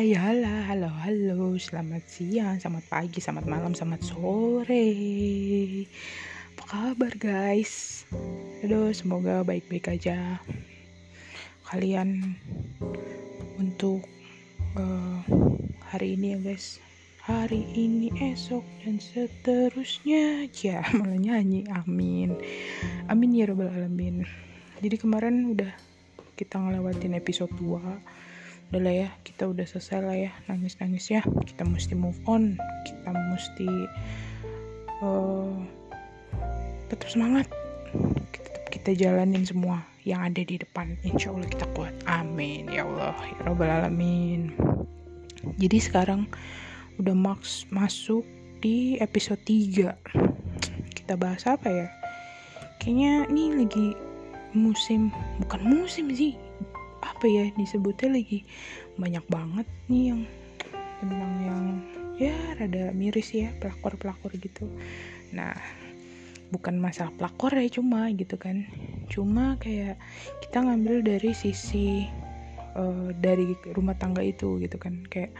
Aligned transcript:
Hai, 0.00 0.16
halo, 0.16 0.48
halo, 0.64 0.88
halo, 0.88 1.60
selamat 1.60 2.08
siang, 2.08 2.56
selamat 2.56 2.88
pagi, 2.88 3.20
selamat 3.20 3.44
malam, 3.44 3.76
selamat 3.76 4.00
sore. 4.00 4.88
Apa 6.56 6.64
kabar 6.64 7.12
guys? 7.20 8.08
Aduh, 8.64 8.96
semoga 8.96 9.44
baik-baik 9.44 9.92
aja. 9.92 10.40
Kalian 11.68 12.32
untuk 13.60 14.00
uh, 14.72 15.20
hari 15.92 16.16
ini 16.16 16.32
ya 16.32 16.48
guys. 16.48 16.80
Hari 17.28 17.60
ini, 17.76 18.08
esok, 18.32 18.64
dan 18.80 19.04
seterusnya. 19.04 20.48
Ya, 20.64 20.80
malah 20.96 21.20
nyanyi. 21.20 21.68
Amin. 21.76 22.40
Amin 23.04 23.36
ya 23.36 23.52
robbal 23.52 23.68
alamin. 23.68 24.24
Jadi 24.80 24.96
kemarin 24.96 25.52
udah 25.52 25.76
kita 26.40 26.56
ngelewatin 26.56 27.20
episode 27.20 27.52
2 27.60 28.19
udah 28.70 28.86
lah 28.86 28.94
ya 28.94 29.08
kita 29.26 29.50
udah 29.50 29.66
selesai 29.66 29.98
lah 29.98 30.14
ya. 30.14 30.32
Nangis 30.46 30.78
nangis 30.78 31.10
ya. 31.10 31.26
Kita 31.42 31.66
mesti 31.66 31.98
move 31.98 32.22
on. 32.30 32.54
Kita 32.86 33.10
mesti 33.10 33.66
uh, 35.02 35.50
tetap 36.86 37.08
semangat. 37.10 37.50
Tetap 38.30 38.70
kita 38.70 38.94
jalanin 38.94 39.42
semua 39.42 39.82
yang 40.06 40.22
ada 40.22 40.38
di 40.38 40.54
depan. 40.54 40.94
Insya 41.02 41.34
Allah 41.34 41.50
kita 41.50 41.66
kuat. 41.74 41.90
Amin. 42.06 42.70
Ya 42.70 42.86
Allah. 42.86 43.18
Ya 43.18 43.42
robbal 43.42 43.74
alamin. 43.74 44.54
Jadi 45.58 45.78
sekarang 45.82 46.30
udah 47.02 47.16
max 47.16 47.66
masuk 47.74 48.22
di 48.62 49.00
episode 49.02 49.40
3 49.48 49.98
kita 50.94 51.18
bahas 51.18 51.42
apa 51.42 51.66
ya? 51.66 51.88
Kayaknya 52.78 53.26
ini 53.34 53.44
lagi 53.66 53.88
musim 54.54 55.10
bukan 55.42 55.58
musim 55.66 56.06
sih 56.14 56.38
apa 57.00 57.24
ya 57.24 57.48
disebutnya 57.56 58.20
lagi 58.20 58.44
banyak 59.00 59.24
banget 59.28 59.66
nih 59.88 60.04
yang 60.12 60.22
tentang 61.00 61.32
yang 61.40 61.64
ya 62.20 62.36
rada 62.60 62.92
miris 62.92 63.32
ya 63.32 63.48
pelakor-pelakor 63.56 64.36
gitu. 64.36 64.68
Nah 65.32 65.56
bukan 66.52 66.76
masalah 66.76 67.14
pelakor 67.16 67.56
ya 67.56 67.68
cuma 67.72 68.12
gitu 68.12 68.36
kan. 68.36 68.68
Cuma 69.08 69.56
kayak 69.56 69.96
kita 70.44 70.60
ngambil 70.60 71.00
dari 71.00 71.32
sisi 71.32 72.04
uh, 72.76 73.08
dari 73.16 73.56
rumah 73.72 73.96
tangga 73.96 74.20
itu 74.20 74.60
gitu 74.60 74.76
kan. 74.76 75.00
Kayak 75.08 75.32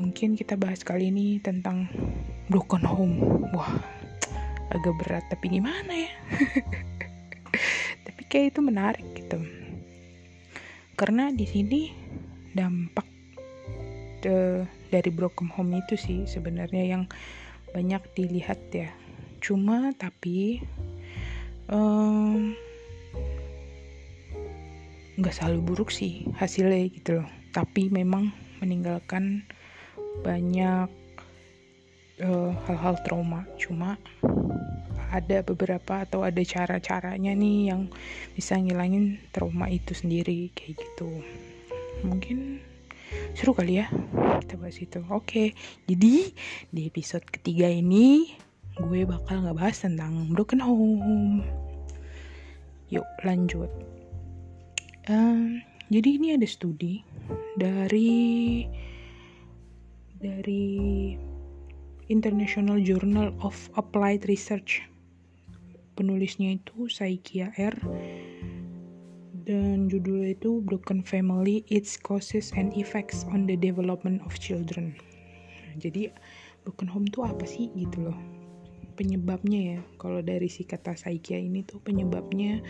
mungkin 0.00 0.34
kita 0.34 0.56
bahas 0.56 0.80
kali 0.80 1.12
ini 1.12 1.36
tentang 1.44 1.92
broken 2.48 2.80
home. 2.80 3.20
Wah 3.52 3.76
agak 4.72 4.96
berat 5.04 5.24
tapi 5.28 5.60
gimana 5.60 5.92
ya? 5.92 6.12
Tapi 8.08 8.22
kayak 8.26 8.56
itu 8.56 8.60
menarik 8.64 9.06
gitu 9.14 9.38
karena 10.94 11.34
di 11.34 11.46
sini 11.46 11.90
dampak 12.54 13.06
de, 14.22 14.62
dari 14.88 15.10
broken 15.10 15.50
home 15.50 15.82
itu 15.82 15.98
sih 15.98 16.22
sebenarnya 16.24 16.86
yang 16.86 17.04
banyak 17.74 18.00
dilihat 18.14 18.60
ya. 18.70 18.88
Cuma 19.42 19.90
tapi 19.98 20.62
nggak 25.18 25.34
um, 25.34 25.36
selalu 25.36 25.60
buruk 25.66 25.90
sih 25.90 26.30
hasilnya 26.38 26.88
gitu 26.94 27.20
loh. 27.20 27.28
Tapi 27.50 27.90
memang 27.90 28.30
meninggalkan 28.62 29.46
banyak 30.22 30.88
eh, 32.22 32.52
hal-hal 32.70 32.94
uh, 32.96 33.02
trauma. 33.02 33.42
Cuma 33.58 33.98
ada 35.14 35.46
beberapa 35.46 36.02
atau 36.02 36.26
ada 36.26 36.42
cara-caranya 36.42 37.30
nih 37.38 37.70
yang 37.70 37.86
bisa 38.34 38.58
ngilangin 38.58 39.22
trauma 39.30 39.70
itu 39.70 39.94
sendiri 39.94 40.50
kayak 40.58 40.82
gitu. 40.82 41.22
Mungkin 42.02 42.58
seru 43.38 43.54
kali 43.54 43.78
ya 43.78 43.86
kita 44.42 44.58
bahas 44.58 44.82
itu. 44.82 44.98
Oke 45.14 45.54
jadi 45.86 46.34
di 46.74 46.80
episode 46.90 47.22
ketiga 47.30 47.70
ini 47.70 48.34
gue 48.74 49.06
bakal 49.06 49.46
ngebahas 49.46 49.86
tentang 49.86 50.34
broken 50.34 50.58
home. 50.58 51.46
Yuk 52.90 53.06
lanjut. 53.22 53.70
Um, 55.06 55.62
jadi 55.92 56.08
ini 56.18 56.28
ada 56.34 56.48
studi 56.48 57.06
dari 57.54 58.64
dari 60.18 61.14
International 62.08 62.80
Journal 62.80 63.32
of 63.40 63.56
Applied 63.76 64.24
Research 64.28 64.84
penulisnya 65.94 66.58
itu 66.58 66.90
Saikia 66.90 67.54
R. 67.54 67.74
Dan 69.44 69.92
judulnya 69.92 70.34
itu 70.34 70.64
Broken 70.64 71.04
Family 71.04 71.62
Its 71.68 72.00
Causes 72.00 72.50
and 72.56 72.72
Effects 72.74 73.28
on 73.28 73.44
the 73.44 73.54
Development 73.54 74.24
of 74.24 74.36
Children. 74.40 74.96
Jadi 75.78 76.08
broken 76.64 76.88
home 76.88 77.06
itu 77.10 77.20
apa 77.22 77.44
sih 77.44 77.68
gitu 77.76 78.08
loh? 78.08 78.18
Penyebabnya 78.94 79.60
ya 79.76 79.80
kalau 79.98 80.22
dari 80.22 80.46
si 80.46 80.64
kata 80.64 80.94
Saikia 80.94 81.36
ini 81.36 81.66
tuh 81.66 81.82
penyebabnya 81.82 82.62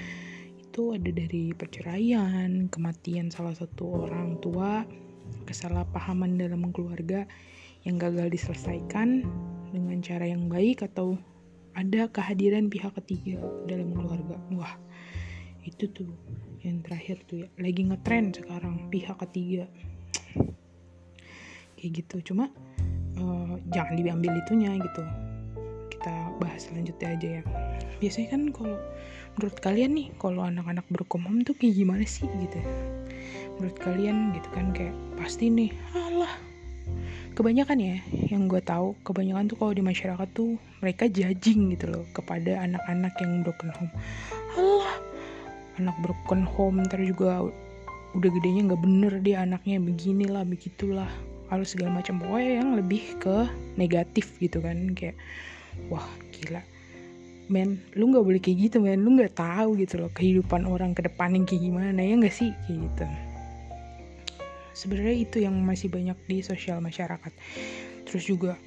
itu 0.75 0.97
ada 0.97 1.11
dari 1.15 1.55
perceraian 1.55 2.67
kematian 2.73 3.31
salah 3.31 3.55
satu 3.55 4.11
orang 4.11 4.43
tua 4.43 4.83
kesalahpahaman 5.47 6.35
dalam 6.35 6.75
keluarga 6.75 7.29
yang 7.87 8.01
gagal 8.01 8.33
diselesaikan 8.33 9.23
dengan 9.71 9.99
cara 10.01 10.27
yang 10.27 10.49
baik 10.51 10.83
atau 10.83 11.15
ada 11.75 12.07
kehadiran 12.11 12.71
pihak 12.71 12.95
ketiga 13.03 13.43
dalam 13.67 13.91
keluarga. 13.93 14.39
Wah 14.55 14.75
itu 15.67 15.91
tuh 15.91 16.11
yang 16.63 16.81
terakhir 16.87 17.21
tuh 17.27 17.45
ya. 17.45 17.49
Lagi 17.59 17.83
ngetrend 17.85 18.39
sekarang 18.39 18.89
pihak 18.89 19.19
ketiga. 19.29 19.67
Kayak 21.77 21.91
gitu. 22.01 22.33
Cuma 22.33 22.49
uh, 23.19 23.55
jangan 23.75 23.95
diambil 23.99 24.33
itunya 24.39 24.79
gitu. 24.79 25.03
Kita 25.93 26.15
bahas 26.39 26.71
selanjutnya 26.71 27.09
aja 27.19 27.29
ya. 27.41 27.43
Biasanya 27.99 28.29
kan 28.39 28.43
kalau 28.55 28.79
menurut 29.35 29.57
kalian 29.59 29.93
nih 29.99 30.09
kalau 30.23 30.47
anak-anak 30.47 30.87
berkomom 30.89 31.43
tuh 31.43 31.59
kayak 31.59 31.75
gimana 31.75 32.05
sih 32.07 32.31
gitu? 32.39 32.61
Menurut 33.59 33.77
kalian 33.83 34.35
gitu 34.35 34.49
kan 34.55 34.71
kayak 34.71 34.95
pasti 35.19 35.51
nih 35.51 35.71
alah 35.95 36.54
kebanyakan 37.35 37.79
ya 37.83 37.97
yang 38.31 38.47
gue 38.47 38.63
tahu 38.63 38.95
kebanyakan 39.03 39.51
tuh 39.51 39.59
kalau 39.59 39.75
di 39.75 39.83
masyarakat 39.83 40.29
tuh 40.31 40.55
mereka 40.79 41.11
judging 41.11 41.75
gitu 41.75 41.91
loh 41.91 42.07
kepada 42.15 42.63
anak-anak 42.63 43.13
yang 43.19 43.43
broken 43.43 43.75
home. 43.75 43.93
Allah 44.55 44.95
anak 45.83 45.97
broken 45.99 46.47
home 46.47 46.79
ntar 46.87 47.03
juga 47.03 47.43
udah 48.15 48.31
gedenya 48.31 48.71
nggak 48.71 48.83
bener 48.87 49.13
dia 49.19 49.43
anaknya 49.43 49.83
beginilah 49.83 50.47
begitulah. 50.47 51.11
Kalau 51.51 51.67
segala 51.67 52.01
macam 52.01 52.23
pokoknya 52.23 52.63
yang 52.63 52.71
lebih 52.79 53.19
ke 53.19 53.51
negatif 53.75 54.39
gitu 54.39 54.63
kan 54.63 54.95
kayak 54.95 55.19
wah 55.91 56.07
gila. 56.31 56.63
Men 57.51 57.83
lu 57.99 58.15
nggak 58.15 58.25
boleh 58.25 58.41
kayak 58.41 58.71
gitu 58.71 58.77
men. 58.79 59.03
Lu 59.03 59.19
nggak 59.19 59.35
tahu 59.35 59.75
gitu 59.83 60.07
loh 60.07 60.11
kehidupan 60.15 60.71
orang 60.71 60.95
ke 60.95 61.03
depan 61.03 61.35
yang 61.35 61.45
kayak 61.45 61.67
gimana 61.67 61.99
ya 61.99 62.15
nggak 62.15 62.33
sih? 62.33 62.55
Kayak 62.65 62.79
gitu 62.79 63.05
sebenarnya 64.75 65.17
itu 65.25 65.37
yang 65.41 65.55
masih 65.63 65.89
banyak 65.89 66.19
di 66.27 66.43
sosial 66.43 66.83
masyarakat. 66.83 67.33
Terus 68.05 68.25
juga 68.27 68.59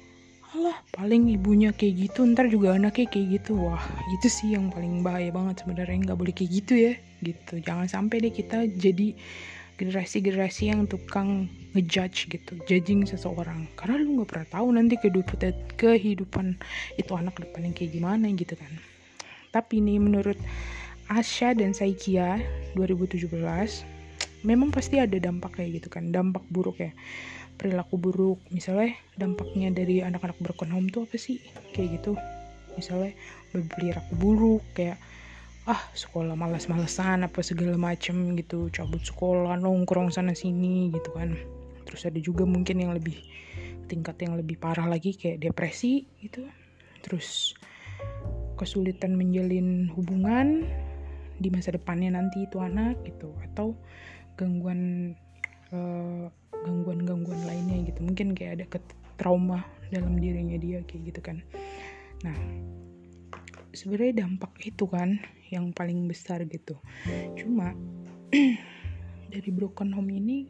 alah 0.56 0.80
paling 0.96 1.28
ibunya 1.28 1.76
kayak 1.76 2.08
gitu 2.08 2.24
ntar 2.32 2.48
juga 2.48 2.72
anaknya 2.74 3.06
kayak 3.06 3.26
gitu. 3.40 3.60
Wah 3.68 3.84
itu 4.16 4.26
sih 4.32 4.56
yang 4.56 4.72
paling 4.72 5.04
bahaya 5.04 5.28
banget 5.28 5.62
sebenarnya 5.62 6.08
nggak 6.08 6.18
boleh 6.18 6.32
kayak 6.32 6.50
gitu 6.64 6.74
ya 6.74 6.92
gitu. 7.20 7.60
Jangan 7.60 7.86
sampai 7.86 8.24
deh 8.24 8.32
kita 8.32 8.64
jadi 8.64 9.12
generasi-generasi 9.78 10.74
yang 10.74 10.90
tukang 10.90 11.46
ngejudge 11.76 12.32
gitu 12.32 12.58
judging 12.64 13.04
seseorang. 13.04 13.68
Karena 13.76 14.00
lu 14.00 14.18
nggak 14.18 14.28
pernah 14.32 14.48
tahu 14.48 14.68
nanti 14.74 14.96
kehidupan 14.96 15.54
kehidupan 15.76 16.46
itu 16.96 17.12
anak 17.14 17.36
depan 17.38 17.68
yang 17.68 17.74
kayak 17.76 17.92
gimana 17.92 18.26
gitu 18.32 18.56
kan. 18.56 18.72
Tapi 19.52 19.84
nih 19.84 20.00
menurut 20.00 20.36
Asya 21.08 21.56
dan 21.56 21.72
Saikia 21.72 22.36
2017 22.76 23.97
memang 24.46 24.70
pasti 24.74 25.00
ada 25.02 25.16
dampak 25.18 25.58
kayak 25.58 25.82
gitu 25.82 25.88
kan 25.90 26.10
dampak 26.10 26.44
buruk 26.52 26.78
ya. 26.82 26.92
Perilaku 27.58 27.98
buruk 27.98 28.38
misalnya 28.54 28.94
dampaknya 29.18 29.74
dari 29.74 29.98
anak-anak 29.98 30.38
berkonhom 30.38 30.86
tuh 30.90 31.10
apa 31.10 31.18
sih? 31.18 31.42
Kayak 31.74 32.02
gitu. 32.02 32.12
Misalnya 32.78 33.14
berperilaku 33.50 34.12
buruk 34.14 34.62
kayak 34.78 34.98
ah 35.68 35.82
sekolah 35.92 36.32
malas-malesan 36.38 37.26
apa 37.26 37.42
segala 37.42 37.74
macem 37.74 38.38
gitu. 38.38 38.70
Cabut 38.70 39.02
sekolah 39.02 39.58
nongkrong 39.58 40.14
sana 40.14 40.38
sini 40.38 40.94
gitu 40.94 41.10
kan. 41.12 41.34
Terus 41.82 42.06
ada 42.06 42.20
juga 42.22 42.46
mungkin 42.46 42.78
yang 42.78 42.94
lebih 42.94 43.18
tingkat 43.88 44.20
yang 44.20 44.36
lebih 44.36 44.60
parah 44.60 44.86
lagi 44.86 45.16
kayak 45.18 45.42
depresi 45.42 46.06
gitu. 46.22 46.46
Terus 47.02 47.58
kesulitan 48.54 49.18
menjalin 49.18 49.90
hubungan 49.94 50.62
di 51.38 51.48
masa 51.54 51.70
depannya 51.74 52.14
nanti 52.14 52.46
itu 52.46 52.62
anak 52.62 53.00
gitu. 53.02 53.34
Atau 53.50 53.74
gangguan 54.38 55.12
uh, 55.74 56.30
gangguan-gangguan 56.64 57.42
lainnya 57.44 57.90
gitu. 57.90 58.06
Mungkin 58.06 58.38
kayak 58.38 58.62
ada 58.62 58.66
trauma 59.18 59.66
dalam 59.90 60.16
dirinya 60.16 60.54
dia 60.56 60.80
kayak 60.86 61.12
gitu 61.12 61.20
kan. 61.20 61.42
Nah 62.22 62.38
sebenarnya 63.74 64.24
dampak 64.24 64.54
itu 64.64 64.86
kan 64.88 65.20
yang 65.50 65.74
paling 65.74 66.06
besar 66.08 66.44
gitu. 66.46 66.78
Cuma 67.36 67.74
dari 69.32 69.50
broken 69.52 69.92
home 69.92 70.12
ini 70.12 70.48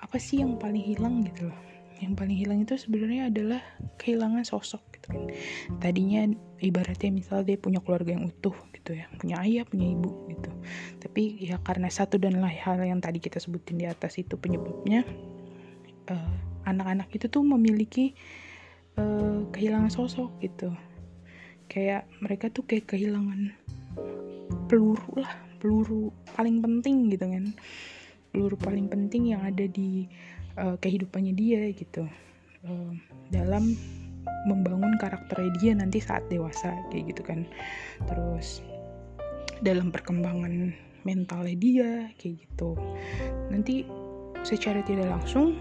apa 0.00 0.16
sih 0.16 0.40
yang 0.40 0.56
paling 0.56 0.82
hilang 0.82 1.24
gitu 1.26 1.50
loh? 1.50 1.60
Yang 2.00 2.12
paling 2.16 2.36
hilang 2.36 2.58
itu 2.64 2.74
sebenarnya 2.80 3.28
adalah 3.28 3.60
kehilangan 4.00 4.44
sosok 4.48 4.89
tadinya 5.80 6.28
ibaratnya 6.60 7.10
misalnya 7.10 7.54
dia 7.54 7.58
punya 7.58 7.80
keluarga 7.80 8.12
yang 8.14 8.28
utuh 8.28 8.54
gitu 8.76 8.96
ya 8.96 9.08
punya 9.16 9.40
ayah 9.44 9.64
punya 9.64 9.92
ibu 9.92 10.28
gitu. 10.32 10.50
Tapi 11.00 11.40
ya 11.40 11.60
karena 11.60 11.88
satu 11.88 12.16
dan 12.16 12.40
lain 12.40 12.56
hal 12.60 12.80
yang 12.80 13.00
tadi 13.00 13.20
kita 13.20 13.40
sebutin 13.40 13.80
di 13.80 13.86
atas 13.88 14.16
itu 14.20 14.36
penyebabnya 14.36 15.04
uh, 16.08 16.34
anak-anak 16.68 17.08
itu 17.12 17.26
tuh 17.28 17.44
memiliki 17.44 18.12
uh, 18.96 19.44
kehilangan 19.52 19.92
sosok 19.92 20.30
gitu. 20.44 20.72
Kayak 21.70 22.10
mereka 22.18 22.50
tuh 22.50 22.66
kayak 22.66 22.90
kehilangan 22.90 23.54
peluru 24.66 25.22
lah 25.22 25.32
peluru 25.60 26.10
paling 26.34 26.60
penting 26.64 27.12
gitu 27.12 27.26
kan. 27.28 27.44
Peluru 28.30 28.56
paling 28.56 28.86
penting 28.86 29.34
yang 29.36 29.42
ada 29.42 29.66
di 29.66 30.06
uh, 30.56 30.76
kehidupannya 30.80 31.32
dia 31.36 31.68
gitu. 31.76 32.08
Uh, 32.60 32.92
dalam 33.32 33.72
membangun 34.48 34.96
karakternya 34.96 35.52
dia 35.60 35.72
nanti 35.76 35.98
saat 36.00 36.24
dewasa 36.32 36.72
kayak 36.88 37.14
gitu 37.14 37.22
kan. 37.24 37.44
Terus 38.08 38.64
dalam 39.60 39.92
perkembangan 39.92 40.72
mentalnya 41.04 41.56
dia 41.56 41.90
kayak 42.16 42.44
gitu. 42.44 42.76
Nanti 43.52 43.84
secara 44.40 44.80
tidak 44.84 45.08
langsung 45.08 45.56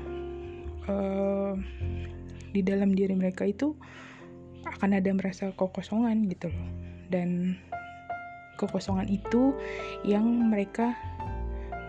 uh, 0.87 1.53
di 2.49 2.61
dalam 2.63 2.95
diri 2.95 3.13
mereka 3.15 3.43
itu 3.47 3.75
akan 4.63 4.99
ada 4.99 5.11
merasa 5.11 5.51
kekosongan 5.55 6.27
gitu 6.31 6.47
loh. 6.51 6.69
Dan 7.09 7.59
kekosongan 8.59 9.07
itu 9.07 9.55
yang 10.03 10.27
mereka 10.51 10.95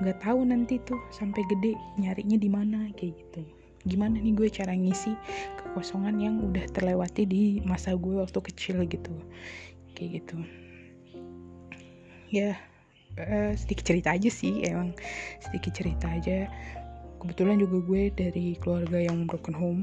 nggak 0.00 0.24
tahu 0.24 0.48
nanti 0.48 0.80
tuh 0.80 0.96
sampai 1.12 1.44
gede 1.44 1.76
nyarinya 2.00 2.40
di 2.40 2.48
mana 2.48 2.88
kayak 2.96 3.20
gitu 3.20 3.59
gimana 3.88 4.20
nih 4.20 4.36
gue 4.36 4.48
cara 4.52 4.76
ngisi 4.76 5.16
kekosongan 5.56 6.16
yang 6.20 6.36
udah 6.40 6.68
terlewati 6.72 7.24
di 7.24 7.42
masa 7.64 7.96
gue 7.96 8.20
waktu 8.20 8.40
kecil 8.52 8.84
gitu. 8.84 9.14
Kayak 9.96 10.22
gitu. 10.22 10.36
Ya 12.30 12.54
uh, 13.18 13.52
sedikit 13.56 13.90
cerita 13.90 14.14
aja 14.14 14.30
sih 14.30 14.62
emang 14.64 14.92
sedikit 15.40 15.72
cerita 15.76 16.06
aja. 16.12 16.46
Kebetulan 17.20 17.60
juga 17.60 17.84
gue 17.84 18.02
dari 18.12 18.56
keluarga 18.60 19.00
yang 19.00 19.28
broken 19.28 19.56
home. 19.56 19.82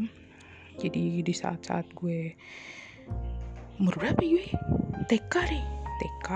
Jadi 0.78 1.26
di 1.26 1.34
saat-saat 1.34 1.90
gue 1.98 2.34
umur 3.82 3.94
berapa 3.98 4.22
gue? 4.22 4.46
TK 5.10 5.34
deh 5.34 5.66
TK 5.98 6.28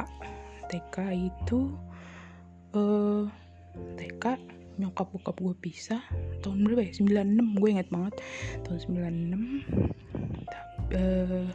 TK 0.71 0.95
itu 1.11 1.75
uh, 2.73 3.27
TK 3.99 4.23
nyokap 4.81 5.13
bokap 5.13 5.37
gue 5.37 5.53
pisah. 5.61 6.01
Tahun 6.41 6.57
berapa 6.65 6.81
ya? 6.81 6.91
96 6.97 7.61
gue 7.61 7.69
inget 7.69 7.89
banget. 7.93 8.13
Tahun 8.65 8.79
96 8.89 9.61
uh, 10.97 11.49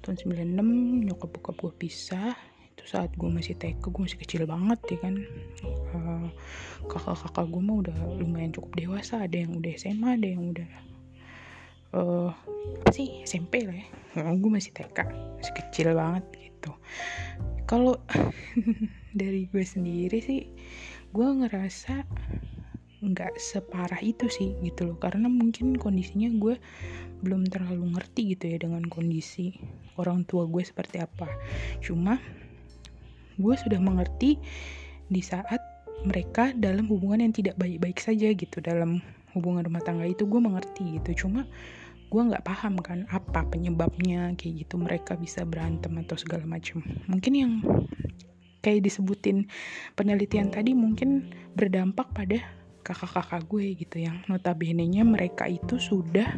tahun 0.00 0.16
96 0.16 1.06
nyokap 1.12 1.30
bokap 1.36 1.56
gue 1.60 1.72
pisah. 1.76 2.32
Itu 2.72 2.84
saat 2.88 3.12
gue 3.12 3.28
masih 3.28 3.60
TK 3.60 3.84
gue 3.84 4.02
masih 4.02 4.20
kecil 4.20 4.42
banget 4.48 4.80
ya 4.88 4.98
kan? 5.04 5.14
Uh, 5.92 6.28
kakak-kakak 6.88 7.44
gue 7.52 7.62
mah 7.62 7.76
udah 7.84 7.96
lumayan 8.16 8.56
cukup 8.56 8.72
dewasa. 8.72 9.20
Ada 9.20 9.44
yang 9.44 9.60
udah 9.60 9.72
SMA 9.76 10.08
ada 10.16 10.28
yang 10.28 10.44
udah 10.56 10.70
uh, 11.92 12.30
apa 12.80 12.90
sih? 12.96 13.20
SMP 13.28 13.68
lah 13.68 13.76
ya. 13.76 13.86
Gue 14.40 14.50
masih 14.50 14.72
TK 14.72 14.98
masih 15.36 15.54
kecil 15.60 15.92
banget 15.92 16.24
gitu. 16.40 16.72
Kalau 17.68 18.00
dari 19.20 19.48
gue 19.48 19.64
sendiri 19.64 20.20
sih 20.20 20.44
gue 21.16 21.28
ngerasa 21.32 22.04
nggak 23.00 23.40
separah 23.40 24.04
itu 24.04 24.28
sih 24.28 24.52
gitu 24.60 24.92
loh. 24.92 25.00
Karena 25.00 25.32
mungkin 25.32 25.80
kondisinya 25.80 26.28
gue 26.36 26.60
belum 27.24 27.48
terlalu 27.48 27.96
ngerti 27.96 28.36
gitu 28.36 28.52
ya 28.52 28.60
dengan 28.60 28.84
kondisi 28.84 29.56
orang 29.96 30.28
tua 30.28 30.44
gue 30.44 30.60
seperti 30.60 31.00
apa. 31.00 31.24
Cuma 31.80 32.20
gue 33.40 33.54
sudah 33.56 33.80
mengerti 33.80 34.36
di 35.08 35.24
saat 35.24 35.60
mereka 36.04 36.52
dalam 36.52 36.84
hubungan 36.92 37.24
yang 37.24 37.32
tidak 37.32 37.56
baik-baik 37.56 37.96
saja 37.96 38.28
gitu 38.36 38.60
dalam 38.60 39.00
hubungan 39.32 39.64
rumah 39.64 39.80
tangga 39.80 40.04
itu 40.04 40.28
gue 40.28 40.40
mengerti 40.40 41.00
gitu. 41.00 41.24
Cuma 41.24 41.48
gue 42.06 42.22
nggak 42.22 42.44
paham 42.44 42.76
kan 42.84 43.08
apa 43.08 43.48
penyebabnya 43.48 44.36
kayak 44.36 44.68
gitu 44.68 44.76
mereka 44.76 45.16
bisa 45.16 45.48
berantem 45.48 45.96
atau 45.96 46.20
segala 46.20 46.44
macam. 46.44 46.84
Mungkin 47.08 47.32
yang 47.32 47.52
kayak 48.66 48.82
disebutin 48.82 49.46
penelitian 49.94 50.50
tadi 50.50 50.74
mungkin 50.74 51.30
berdampak 51.54 52.10
pada 52.10 52.42
kakak-kakak 52.82 53.46
gue 53.46 53.66
gitu 53.78 54.02
yang 54.02 54.26
notabene-nya 54.26 55.06
mereka 55.06 55.46
itu 55.46 55.78
sudah 55.78 56.34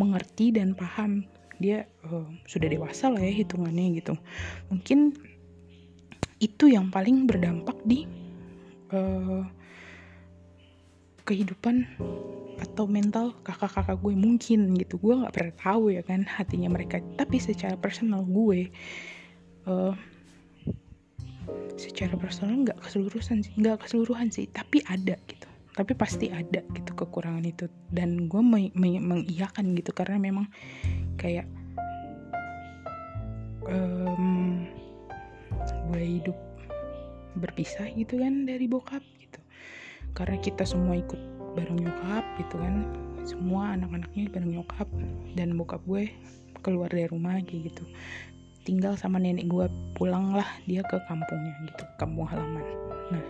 mengerti 0.00 0.56
dan 0.56 0.72
paham. 0.72 1.28
Dia 1.60 1.84
uh, 2.08 2.28
sudah 2.48 2.68
dewasa 2.72 3.12
lah 3.12 3.20
ya 3.20 3.32
hitungannya 3.44 4.00
gitu. 4.00 4.16
Mungkin 4.72 5.12
itu 6.40 6.64
yang 6.72 6.88
paling 6.88 7.28
berdampak 7.28 7.76
di 7.84 8.08
uh, 8.90 9.44
kehidupan 11.22 11.86
atau 12.58 12.84
mental 12.90 13.36
kakak-kakak 13.46 13.96
gue 14.00 14.14
mungkin 14.16 14.74
gitu. 14.76 14.96
Gue 15.00 15.20
nggak 15.20 15.32
pernah 15.32 15.54
tahu 15.56 15.84
ya 15.92 16.02
kan 16.02 16.24
hatinya 16.24 16.72
mereka. 16.72 16.98
Tapi 17.16 17.36
secara 17.38 17.78
personal 17.78 18.26
gue 18.26 18.68
uh, 19.70 19.94
secara 21.76 22.14
personal 22.14 22.62
nggak 22.62 22.78
keseluruhan 22.84 23.42
sih 23.42 23.52
nggak 23.58 23.78
keseluruhan 23.82 24.28
sih 24.30 24.46
tapi 24.50 24.84
ada 24.86 25.16
gitu. 25.26 25.48
Tapi 25.72 25.96
pasti 25.96 26.28
ada 26.28 26.60
gitu 26.76 26.92
kekurangan 26.92 27.48
itu. 27.48 27.64
Dan 27.88 28.28
gue 28.28 28.42
mengiyakan 28.76 29.72
gitu 29.72 29.90
karena 29.96 30.20
memang 30.20 30.44
kayak 31.16 31.48
um, 33.64 34.68
gue 35.88 36.20
hidup 36.20 36.36
berpisah 37.40 37.88
gitu 37.96 38.20
kan 38.20 38.44
dari 38.44 38.68
bokap 38.68 39.00
gitu. 39.16 39.40
Karena 40.12 40.36
kita 40.44 40.68
semua 40.68 41.00
ikut 41.00 41.20
bareng 41.56 41.80
nyokap 41.80 42.24
gitu 42.36 42.60
kan. 42.60 42.84
Semua 43.24 43.72
anak-anaknya 43.72 44.28
bareng 44.28 44.52
nyokap. 44.60 44.88
Dan 45.32 45.56
bokap 45.56 45.80
gue 45.88 46.12
keluar 46.60 46.92
dari 46.92 47.08
rumah 47.10 47.40
gitu 47.42 47.88
tinggal 48.62 48.94
sama 48.94 49.18
nenek 49.18 49.50
gue 49.50 49.66
pulang 49.98 50.34
lah 50.34 50.46
dia 50.66 50.82
ke 50.86 50.96
kampungnya 51.10 51.54
gitu 51.66 51.84
kampung 51.98 52.26
halaman. 52.26 52.62
Nah 53.10 53.24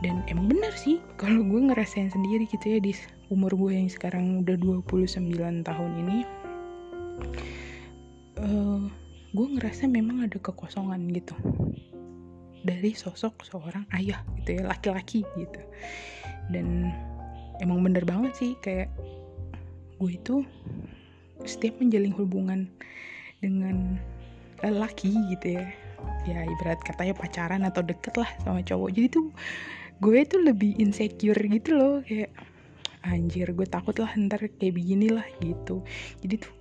dan 0.00 0.24
emang 0.32 0.48
bener 0.48 0.72
sih 0.72 0.96
kalau 1.20 1.44
gue 1.44 1.60
ngerasain 1.60 2.08
sendiri 2.08 2.48
gitu 2.48 2.64
ya 2.64 2.78
di 2.80 2.96
umur 3.28 3.52
gue 3.52 3.76
yang 3.76 3.88
sekarang 3.92 4.40
udah 4.40 4.56
29 4.56 5.28
tahun 5.60 5.90
ini 6.00 6.18
uh, 8.40 8.80
gue 9.30 9.46
ngerasa 9.60 9.86
memang 9.86 10.24
ada 10.24 10.40
kekosongan 10.40 11.04
gitu 11.12 11.36
dari 12.64 12.92
sosok 12.92 13.44
seorang 13.44 13.84
ayah 13.96 14.20
gitu 14.40 14.60
ya 14.60 14.68
laki-laki 14.68 15.24
gitu. 15.36 15.60
Dan 16.52 16.92
emang 17.60 17.80
bener 17.84 18.04
banget 18.04 18.32
sih 18.36 18.52
kayak 18.60 18.92
gue 20.00 20.10
itu 20.12 20.44
setiap 21.44 21.80
menjalin 21.80 22.12
hubungan 22.16 22.60
dengan 23.40 23.96
laki 24.68 25.16
gitu 25.32 25.56
ya. 25.56 25.64
Ya 26.28 26.44
ibarat 26.44 26.80
katanya 26.84 27.16
pacaran 27.16 27.62
atau 27.64 27.80
deket 27.80 28.12
lah 28.20 28.28
sama 28.44 28.60
cowok. 28.60 28.92
Jadi 28.92 29.08
tuh 29.08 29.26
gue 30.00 30.20
tuh 30.28 30.40
lebih 30.44 30.76
insecure 30.76 31.40
gitu 31.40 31.76
loh. 31.76 31.94
Kayak 32.04 32.32
anjir 33.00 33.48
gue 33.56 33.64
takut 33.64 33.96
lah 33.96 34.12
ntar 34.16 34.44
kayak 34.60 34.76
begini 34.76 35.08
lah 35.08 35.24
gitu. 35.40 35.80
Jadi 36.20 36.44
tuh 36.44 36.52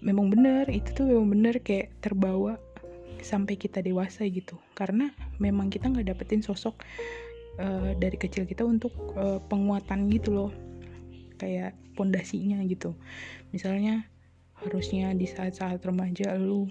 memang 0.00 0.32
bener 0.32 0.66
itu 0.72 0.96
tuh 0.96 1.04
memang 1.04 1.28
bener 1.28 1.60
kayak 1.60 1.92
terbawa 2.00 2.56
sampai 3.20 3.60
kita 3.60 3.84
dewasa 3.84 4.24
gitu. 4.24 4.56
Karena 4.72 5.12
memang 5.36 5.68
kita 5.68 5.92
nggak 5.92 6.08
dapetin 6.16 6.40
sosok 6.40 6.80
uh, 7.60 7.92
dari 8.00 8.16
kecil 8.16 8.48
kita 8.48 8.64
untuk 8.64 8.92
uh, 9.16 9.40
penguatan 9.52 10.08
gitu 10.08 10.32
loh. 10.32 10.50
Kayak 11.36 11.76
pondasinya 11.92 12.64
gitu. 12.64 12.96
Misalnya 13.52 14.08
harusnya 14.62 15.12
di 15.12 15.26
saat-saat 15.26 15.82
remaja 15.82 16.32
lu 16.38 16.70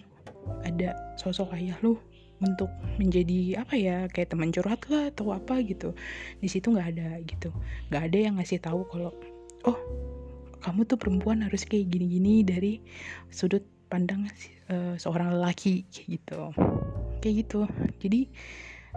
ada 0.65 0.95
sosok 1.17 1.53
ayah 1.57 1.77
lu 1.81 1.97
untuk 2.41 2.73
menjadi 2.97 3.61
apa 3.61 3.77
ya 3.77 3.97
kayak 4.09 4.33
teman 4.33 4.49
curhat 4.49 4.81
lah 4.89 5.13
atau 5.13 5.29
apa 5.31 5.61
gitu. 5.61 5.93
Di 6.41 6.49
situ 6.49 6.73
nggak 6.73 6.89
ada 6.97 7.09
gitu. 7.23 7.53
Nggak 7.93 8.03
ada 8.09 8.17
yang 8.17 8.35
ngasih 8.41 8.59
tahu 8.59 8.81
kalau 8.89 9.13
oh 9.69 9.77
kamu 10.61 10.85
tuh 10.89 10.97
perempuan 10.97 11.45
harus 11.45 11.65
kayak 11.65 11.89
gini-gini 11.93 12.41
dari 12.41 12.81
sudut 13.29 13.61
pandang 13.89 14.25
uh, 14.73 14.97
seorang 14.97 15.37
lelaki 15.37 15.85
kayak 15.93 16.07
gitu. 16.17 16.39
Kayak 17.21 17.35
gitu. 17.45 17.59
Jadi 18.01 18.21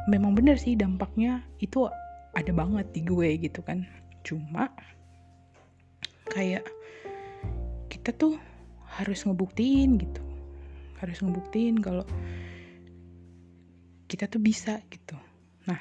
memang 0.08 0.32
benar 0.32 0.56
sih 0.56 0.72
dampaknya 0.72 1.44
itu 1.60 1.84
ada 2.32 2.52
banget 2.56 2.88
di 2.96 3.04
gue 3.04 3.28
gitu 3.44 3.60
kan. 3.60 3.84
Cuma 4.24 4.72
kayak 6.32 6.64
kita 7.92 8.16
tuh 8.16 8.40
harus 8.96 9.20
ngebuktiin 9.28 10.00
gitu 10.00 10.23
harus 10.98 11.18
ngebuktiin 11.22 11.78
kalau 11.82 12.06
kita 14.06 14.30
tuh 14.30 14.38
bisa 14.38 14.78
gitu. 14.92 15.16
Nah 15.66 15.80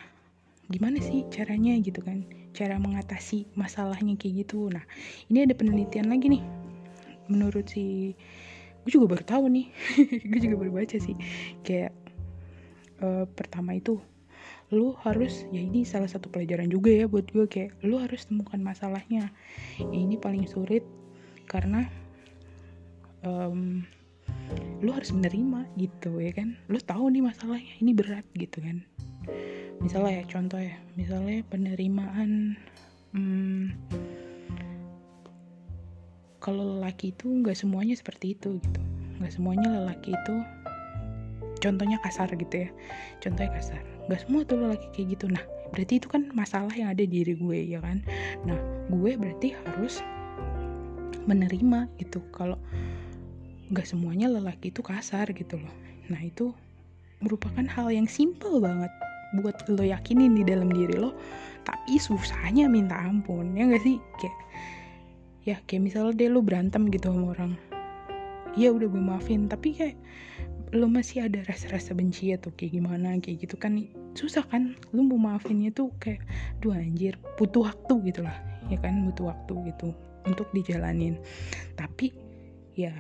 gimana 0.72 0.98
sih 1.04 1.28
caranya 1.30 1.76
gitu 1.78 2.02
kan? 2.02 2.26
Cara 2.54 2.78
mengatasi 2.78 3.50
masalahnya 3.54 4.18
kayak 4.18 4.48
gitu. 4.48 4.70
Nah 4.72 4.82
ini 5.30 5.46
ada 5.46 5.54
penelitian 5.54 6.10
lagi 6.10 6.40
nih. 6.40 6.44
Menurut 7.30 7.70
si 7.70 8.18
gue 8.84 8.92
juga 8.92 9.16
baru 9.16 9.24
tahu 9.24 9.46
nih. 9.48 9.68
Gue 10.30 10.40
juga 10.44 10.56
baru 10.60 10.72
baca 10.84 10.98
sih. 11.00 11.16
Kayak 11.64 11.96
uh, 13.00 13.24
pertama 13.32 13.80
itu 13.80 14.04
lu 14.74 14.98
harus 15.06 15.46
ya 15.54 15.62
ini 15.62 15.86
salah 15.86 16.10
satu 16.10 16.34
pelajaran 16.34 16.66
juga 16.66 16.90
ya 16.90 17.06
buat 17.06 17.30
gue 17.30 17.46
kayak 17.46 17.86
lu 17.86 17.96
harus 18.02 18.28
temukan 18.28 18.60
masalahnya. 18.60 19.32
Ya, 19.80 19.88
ini 19.96 20.20
paling 20.20 20.50
sulit 20.50 20.84
karena 21.48 21.88
um, 23.24 23.88
lu 24.84 24.92
harus 24.92 25.16
menerima 25.16 25.64
gitu 25.80 26.20
ya 26.20 26.36
kan? 26.36 26.60
Lu 26.68 26.76
tahu 26.78 27.08
nih 27.08 27.24
masalahnya 27.24 27.74
ini 27.80 27.96
berat 27.96 28.28
gitu 28.36 28.60
kan? 28.60 28.84
Misalnya 29.80 30.22
ya 30.22 30.24
contoh 30.28 30.60
ya 30.60 30.76
misalnya 31.00 31.40
penerimaan 31.48 32.60
hmm, 33.16 33.64
kalau 36.44 36.76
lelaki 36.78 37.16
itu 37.16 37.32
nggak 37.32 37.56
semuanya 37.56 37.96
seperti 37.96 38.36
itu 38.36 38.60
gitu. 38.60 38.82
Nggak 39.24 39.32
semuanya 39.32 39.68
lelaki 39.72 40.12
itu 40.12 40.36
contohnya 41.64 41.96
kasar 42.04 42.28
gitu 42.36 42.68
ya. 42.68 42.70
Contohnya 43.24 43.56
kasar. 43.56 43.80
Nggak 44.12 44.20
semua 44.28 44.42
tuh 44.44 44.60
lelaki 44.60 44.88
kayak 44.92 45.08
gitu. 45.16 45.26
Nah 45.32 45.44
berarti 45.72 46.04
itu 46.04 46.12
kan 46.12 46.28
masalah 46.36 46.76
yang 46.76 46.92
ada 46.92 47.08
di 47.08 47.24
diri 47.24 47.40
gue 47.40 47.60
ya 47.72 47.80
kan? 47.80 48.04
Nah 48.44 48.60
gue 48.92 49.12
berarti 49.16 49.56
harus 49.56 50.04
menerima 51.24 51.88
gitu. 52.04 52.20
Kalau 52.36 52.60
nggak 53.72 53.88
semuanya 53.88 54.28
lelaki 54.28 54.74
itu 54.74 54.84
kasar 54.84 55.32
gitu 55.32 55.62
loh. 55.62 55.74
Nah 56.12 56.20
itu 56.20 56.52
merupakan 57.24 57.64
hal 57.64 57.88
yang 57.94 58.10
simple 58.10 58.60
banget 58.60 58.92
buat 59.40 59.56
lo 59.72 59.82
yakinin 59.82 60.36
di 60.38 60.44
dalam 60.46 60.70
diri 60.70 60.94
lo 60.94 61.16
tapi 61.64 61.96
susahnya 61.96 62.68
minta 62.68 63.00
ampun 63.00 63.56
ya 63.56 63.66
gak 63.72 63.84
sih? 63.84 63.98
Kayak 64.20 64.38
ya 65.44 65.56
kayak 65.64 65.82
misalnya 65.88 66.14
deh 66.20 66.30
lo 66.32 66.44
berantem 66.44 66.92
gitu 66.92 67.12
sama 67.12 67.32
orang. 67.32 67.56
Ya 68.54 68.70
udah 68.70 68.86
gue 68.92 69.02
maafin 69.02 69.48
tapi 69.48 69.74
kayak 69.74 69.98
lo 70.74 70.90
masih 70.90 71.30
ada 71.30 71.46
rasa-rasa 71.46 71.94
benci 71.94 72.34
atau 72.34 72.50
kayak 72.54 72.78
gimana 72.78 73.16
kayak 73.24 73.48
gitu 73.48 73.56
kan 73.56 73.80
susah 74.14 74.44
kan? 74.46 74.76
Lo 74.92 75.02
mau 75.02 75.18
maafinnya 75.18 75.72
tuh 75.72 75.90
kayak 76.04 76.22
dua 76.60 76.84
anjir 76.84 77.16
butuh 77.40 77.66
waktu 77.66 78.12
gitu 78.12 78.22
lah. 78.22 78.36
Ya 78.68 78.78
kan 78.84 79.08
butuh 79.08 79.32
waktu 79.32 79.74
gitu 79.74 79.96
untuk 80.28 80.52
dijalanin. 80.52 81.18
Tapi 81.80 82.12
ya 82.76 82.94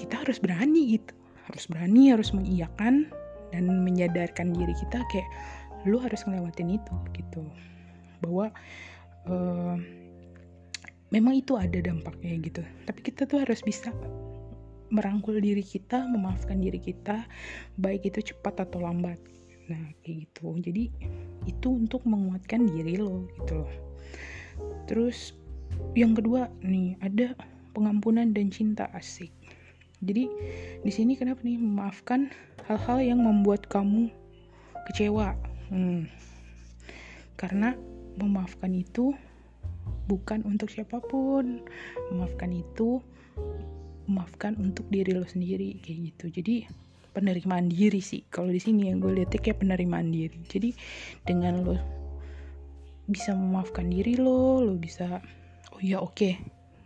kita 0.00 0.20
harus 0.22 0.38
berani 0.38 0.98
gitu 0.98 1.14
harus 1.50 1.64
berani 1.68 2.10
harus 2.10 2.32
mengiyakan 2.32 3.08
dan 3.52 3.64
menyadarkan 3.84 4.50
diri 4.50 4.74
kita 4.74 5.04
kayak 5.12 5.28
lu 5.84 6.00
harus 6.00 6.24
ngelewatin 6.24 6.80
itu 6.80 6.94
gitu 7.12 7.44
bahwa 8.24 8.48
uh, 9.28 9.76
memang 11.12 11.38
itu 11.38 11.54
ada 11.60 11.76
dampaknya 11.78 12.40
gitu 12.40 12.62
tapi 12.88 13.00
kita 13.04 13.28
tuh 13.28 13.44
harus 13.44 13.60
bisa 13.60 13.92
merangkul 14.94 15.42
diri 15.42 15.66
kita, 15.66 16.06
memaafkan 16.06 16.62
diri 16.62 16.78
kita, 16.78 17.26
baik 17.82 18.06
itu 18.06 18.30
cepat 18.34 18.62
atau 18.62 18.78
lambat. 18.78 19.18
Nah, 19.66 19.90
kayak 20.06 20.30
gitu. 20.30 20.54
Jadi 20.62 20.94
itu 21.50 21.68
untuk 21.74 22.06
menguatkan 22.06 22.70
diri 22.70 22.94
lo 22.94 23.26
gitu 23.42 23.64
loh. 23.64 23.74
Terus 24.86 25.34
yang 25.98 26.14
kedua 26.14 26.46
nih 26.62 26.94
ada 27.02 27.34
pengampunan 27.74 28.30
dan 28.30 28.54
cinta 28.54 28.86
asik. 28.94 29.34
Jadi 30.04 30.24
di 30.84 30.92
sini 30.92 31.16
kenapa 31.16 31.40
nih 31.42 31.56
memaafkan 31.56 32.28
hal-hal 32.68 33.00
yang 33.00 33.20
membuat 33.24 33.66
kamu 33.66 34.12
kecewa. 34.92 35.32
Hmm. 35.72 36.06
Karena 37.40 37.72
memaafkan 38.20 38.70
itu 38.76 39.16
bukan 40.06 40.44
untuk 40.44 40.68
siapa 40.68 41.00
pun. 41.00 41.64
Memaafkan 42.12 42.52
itu 42.52 43.00
memaafkan 44.04 44.56
untuk 44.60 44.84
diri 44.92 45.16
lo 45.16 45.24
sendiri 45.24 45.80
kayak 45.80 45.98
gitu 46.12 46.24
jadi 46.40 46.68
penerimaan 47.16 47.70
diri 47.70 48.02
sih 48.04 48.26
kalau 48.28 48.52
di 48.52 48.60
sini 48.60 48.92
yang 48.92 49.00
gue 49.00 49.22
lihat 49.22 49.32
kayak 49.32 49.62
penerimaan 49.62 50.12
diri 50.12 50.36
jadi 50.44 50.70
dengan 51.24 51.64
lo 51.64 51.76
bisa 53.08 53.32
memaafkan 53.32 53.88
diri 53.88 54.20
lo 54.20 54.60
lo 54.60 54.74
bisa 54.76 55.22
oh 55.72 55.80
ya 55.80 56.00
oke 56.04 56.12
okay, 56.12 56.32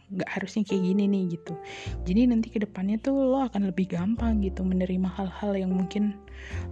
nggak 0.09 0.29
harusnya 0.29 0.63
kayak 0.65 0.83
gini 0.83 1.05
nih 1.09 1.23
gitu. 1.37 1.55
Jadi 2.09 2.21
nanti 2.29 2.49
ke 2.49 2.59
depannya 2.63 2.97
tuh 3.01 3.17
lo 3.29 3.45
akan 3.45 3.69
lebih 3.69 3.93
gampang 3.93 4.41
gitu 4.41 4.65
menerima 4.65 5.09
hal-hal 5.15 5.53
yang 5.57 5.73
mungkin 5.73 6.17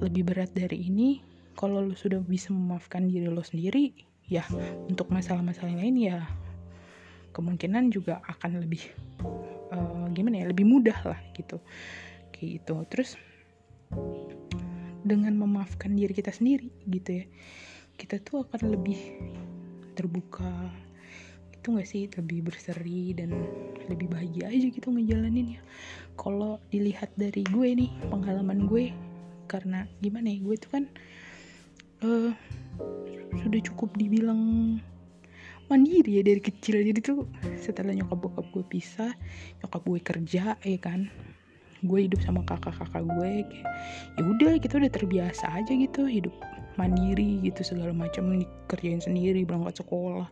lebih 0.00 0.28
berat 0.28 0.52
dari 0.56 0.88
ini. 0.88 1.20
Kalau 1.56 1.80
lo 1.80 1.96
sudah 1.96 2.20
bisa 2.20 2.52
memaafkan 2.52 3.08
diri 3.08 3.28
lo 3.28 3.40
sendiri 3.40 3.92
ya 4.28 4.44
untuk 4.90 5.08
masalah-masalah 5.08 5.72
lain 5.72 5.96
ya 5.96 6.24
kemungkinan 7.32 7.92
juga 7.92 8.24
akan 8.24 8.64
lebih 8.64 8.82
uh, 9.72 10.08
gimana 10.12 10.44
ya 10.44 10.46
lebih 10.48 10.64
mudah 10.68 10.96
lah 11.04 11.20
gitu. 11.36 11.60
Kayak 12.32 12.60
gitu. 12.60 12.74
Terus 12.88 13.10
dengan 15.06 15.38
memaafkan 15.38 15.94
diri 15.94 16.10
kita 16.10 16.34
sendiri 16.34 16.66
gitu 16.90 17.22
ya 17.22 17.26
kita 17.96 18.20
tuh 18.20 18.44
akan 18.44 18.76
lebih 18.76 18.98
terbuka 19.96 20.68
itu 21.66 21.74
gak 21.82 21.90
sih? 21.90 22.06
Lebih 22.06 22.46
berseri 22.46 23.10
dan 23.10 23.34
lebih 23.90 24.06
bahagia 24.06 24.46
aja 24.54 24.70
gitu 24.70 24.86
ngejalanin 24.94 25.58
ya 25.58 25.60
kalau 26.14 26.62
dilihat 26.70 27.10
dari 27.18 27.42
gue 27.42 27.68
nih 27.74 27.90
pengalaman 28.06 28.70
gue 28.70 28.94
karena 29.50 29.82
gimana 29.98 30.30
ya 30.30 30.38
gue 30.46 30.54
tuh 30.62 30.70
kan 30.70 30.84
uh, 32.06 32.30
sudah 33.42 33.60
cukup 33.66 33.98
dibilang 33.98 34.38
mandiri 35.66 36.18
ya 36.18 36.22
dari 36.22 36.38
kecil. 36.38 36.86
Jadi 36.86 37.02
tuh 37.02 37.26
setelah 37.58 37.90
nyokap 37.98 38.14
bokap 38.14 38.46
gue 38.54 38.62
pisah 38.70 39.10
nyokap 39.66 39.82
gue 39.82 40.00
kerja 40.06 40.54
ya 40.54 40.78
kan 40.78 41.10
gue 41.82 41.98
hidup 41.98 42.22
sama 42.22 42.46
kakak-kakak 42.46 43.02
gue 43.02 43.42
ya 44.14 44.22
udah 44.22 44.54
kita 44.62 44.78
udah 44.78 44.90
terbiasa 44.94 45.50
aja 45.50 45.74
gitu 45.74 46.06
hidup 46.06 46.32
mandiri 46.76 47.40
gitu 47.44 47.60
segala 47.64 47.92
macam 47.92 48.32
kerjain 48.68 49.00
sendiri 49.00 49.42
berangkat 49.44 49.84
sekolah. 49.84 50.28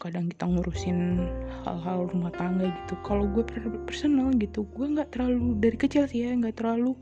Kadang 0.00 0.32
kita 0.32 0.44
ngurusin 0.48 1.28
hal-hal 1.64 2.08
rumah 2.10 2.32
tangga 2.34 2.68
gitu. 2.68 2.96
Kalau 3.06 3.28
gue 3.30 3.44
personal 3.86 4.32
gitu 4.36 4.66
gue 4.74 4.86
nggak 4.98 5.14
terlalu 5.14 5.56
dari 5.60 5.76
kecil 5.76 6.08
sih 6.08 6.26
ya 6.26 6.34
nggak 6.34 6.58
terlalu 6.58 6.96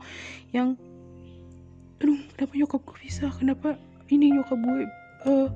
yang 0.53 0.75
aduh 2.01 2.19
kenapa 2.35 2.53
nyokap 2.57 2.81
gue 2.85 2.97
bisa? 3.01 3.25
Kenapa 3.35 3.79
ini 4.11 4.35
nyokap 4.35 4.59
gue 4.59 4.79
uh, 5.31 5.49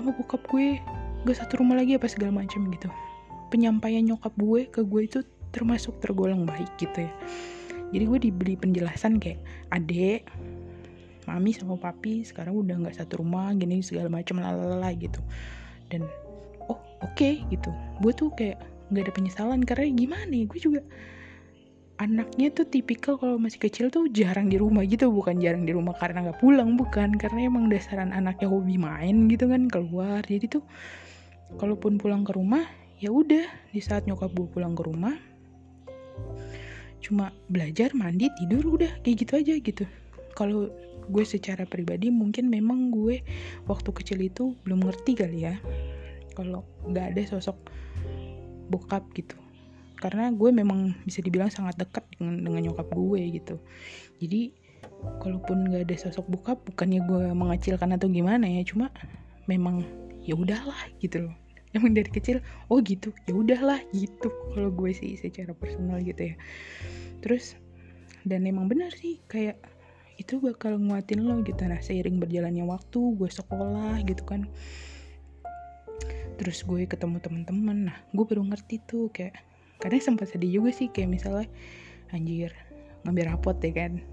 sama 0.00 0.16
bokap 0.16 0.42
gue 0.48 0.80
gak 1.28 1.36
satu 1.36 1.60
rumah 1.60 1.76
lagi 1.76 2.00
apa 2.00 2.08
segala 2.08 2.40
macam 2.40 2.64
gitu. 2.72 2.88
Penyampaian 3.52 4.00
nyokap 4.00 4.32
gue 4.40 4.70
ke 4.72 4.80
gue 4.80 5.02
itu 5.04 5.20
termasuk 5.52 5.98
tergolong 6.00 6.48
baik 6.48 6.70
gitu 6.80 7.04
ya. 7.04 7.12
Jadi 7.90 8.04
gue 8.06 8.18
dibeli 8.30 8.54
penjelasan 8.54 9.18
kayak 9.18 9.42
adek 9.74 10.24
mami 11.30 11.54
sama 11.54 11.78
papi 11.78 12.26
sekarang 12.26 12.58
udah 12.58 12.74
nggak 12.82 12.98
satu 12.98 13.22
rumah 13.22 13.54
gini 13.54 13.78
segala 13.86 14.10
macam 14.10 14.42
lalala 14.42 14.90
gitu. 14.98 15.22
Dan 15.86 16.10
oh 16.66 16.74
oke 16.74 17.14
okay, 17.14 17.46
gitu. 17.54 17.70
Gue 18.02 18.10
tuh 18.10 18.34
kayak 18.34 18.58
nggak 18.90 19.06
ada 19.06 19.12
penyesalan 19.14 19.60
karena 19.62 19.86
gimana 19.94 20.32
ya 20.34 20.44
gue 20.50 20.60
juga 20.60 20.82
anaknya 22.02 22.50
tuh 22.50 22.66
tipikal 22.66 23.14
kalau 23.20 23.38
masih 23.38 23.62
kecil 23.62 23.86
tuh 23.92 24.10
jarang 24.10 24.50
di 24.50 24.58
rumah 24.58 24.82
gitu 24.82 25.12
bukan 25.12 25.38
jarang 25.38 25.68
di 25.68 25.70
rumah 25.70 25.94
karena 25.94 26.26
nggak 26.26 26.42
pulang 26.42 26.74
bukan. 26.74 27.14
Karena 27.14 27.46
emang 27.46 27.70
dasaran 27.70 28.10
anaknya 28.10 28.50
hobi 28.50 28.74
main 28.74 29.30
gitu 29.30 29.46
kan 29.46 29.70
keluar. 29.70 30.26
Jadi 30.26 30.50
tuh 30.50 30.64
kalaupun 31.62 31.98
pulang 31.98 32.26
ke 32.26 32.34
rumah 32.34 32.66
ya 33.00 33.08
udah 33.14 33.46
di 33.72 33.80
saat 33.80 34.04
nyokap 34.04 34.34
gue 34.36 34.46
pulang 34.50 34.76
ke 34.76 34.82
rumah 34.84 35.16
cuma 37.00 37.32
belajar 37.48 37.96
mandi 37.96 38.28
tidur 38.36 38.76
udah 38.76 38.92
kayak 39.00 39.16
gitu 39.24 39.32
aja 39.40 39.54
gitu. 39.56 39.84
Kalau 40.36 40.68
gue 41.10 41.24
secara 41.26 41.66
pribadi 41.66 42.08
mungkin 42.14 42.48
memang 42.48 42.94
gue 42.94 43.20
waktu 43.66 43.90
kecil 43.90 44.18
itu 44.22 44.54
belum 44.62 44.86
ngerti 44.86 45.18
kali 45.18 45.50
ya 45.50 45.58
kalau 46.38 46.64
nggak 46.86 47.12
ada 47.12 47.22
sosok 47.26 47.58
bokap 48.70 49.02
gitu. 49.18 49.34
Karena 49.98 50.32
gue 50.32 50.48
memang 50.48 50.96
bisa 51.04 51.20
dibilang 51.20 51.52
sangat 51.52 51.76
dekat 51.76 52.06
dengan 52.16 52.40
dengan 52.40 52.70
nyokap 52.70 52.88
gue 52.94 53.20
gitu. 53.36 53.60
Jadi 54.22 54.54
kalaupun 55.20 55.68
gak 55.68 55.84
ada 55.90 55.96
sosok 55.98 56.24
bokap 56.30 56.58
bukannya 56.64 57.04
gue 57.04 57.36
mengacilkan 57.36 57.92
atau 57.92 58.08
gimana 58.08 58.48
ya 58.48 58.64
cuma 58.64 58.88
memang 59.44 59.84
ya 60.24 60.38
udahlah 60.38 60.78
gitu 61.04 61.28
loh. 61.28 61.36
Emang 61.76 61.94
dari 61.94 62.08
kecil 62.08 62.40
oh 62.72 62.80
gitu 62.80 63.12
ya 63.28 63.36
udahlah 63.36 63.78
gitu 63.92 64.32
kalau 64.56 64.72
gue 64.72 64.90
sih 64.96 65.20
secara 65.20 65.52
personal 65.52 66.00
gitu 66.00 66.32
ya. 66.32 66.34
Terus 67.20 67.60
dan 68.24 68.48
emang 68.48 68.72
benar 68.72 68.92
sih 68.96 69.20
kayak 69.28 69.60
itu 70.20 70.36
bakal 70.36 70.76
nguatin 70.76 71.24
lo 71.24 71.40
gitu 71.40 71.64
nah 71.64 71.80
seiring 71.80 72.20
berjalannya 72.20 72.68
waktu 72.68 73.00
gue 73.16 73.30
sekolah 73.32 74.04
gitu 74.04 74.22
kan. 74.28 74.44
Terus 76.36 76.60
gue 76.68 76.84
ketemu 76.84 77.24
teman-teman 77.24 77.78
nah 77.88 77.96
gue 78.12 78.24
baru 78.28 78.44
ngerti 78.44 78.84
tuh 78.84 79.08
kayak 79.08 79.40
kadang 79.80 80.04
sempat 80.04 80.28
sedih 80.28 80.60
juga 80.60 80.76
sih 80.76 80.92
kayak 80.92 81.08
misalnya 81.08 81.48
anjir 82.12 82.52
ngambil 83.08 83.32
rapot 83.32 83.56
ya 83.64 83.72
kan. 83.72 84.04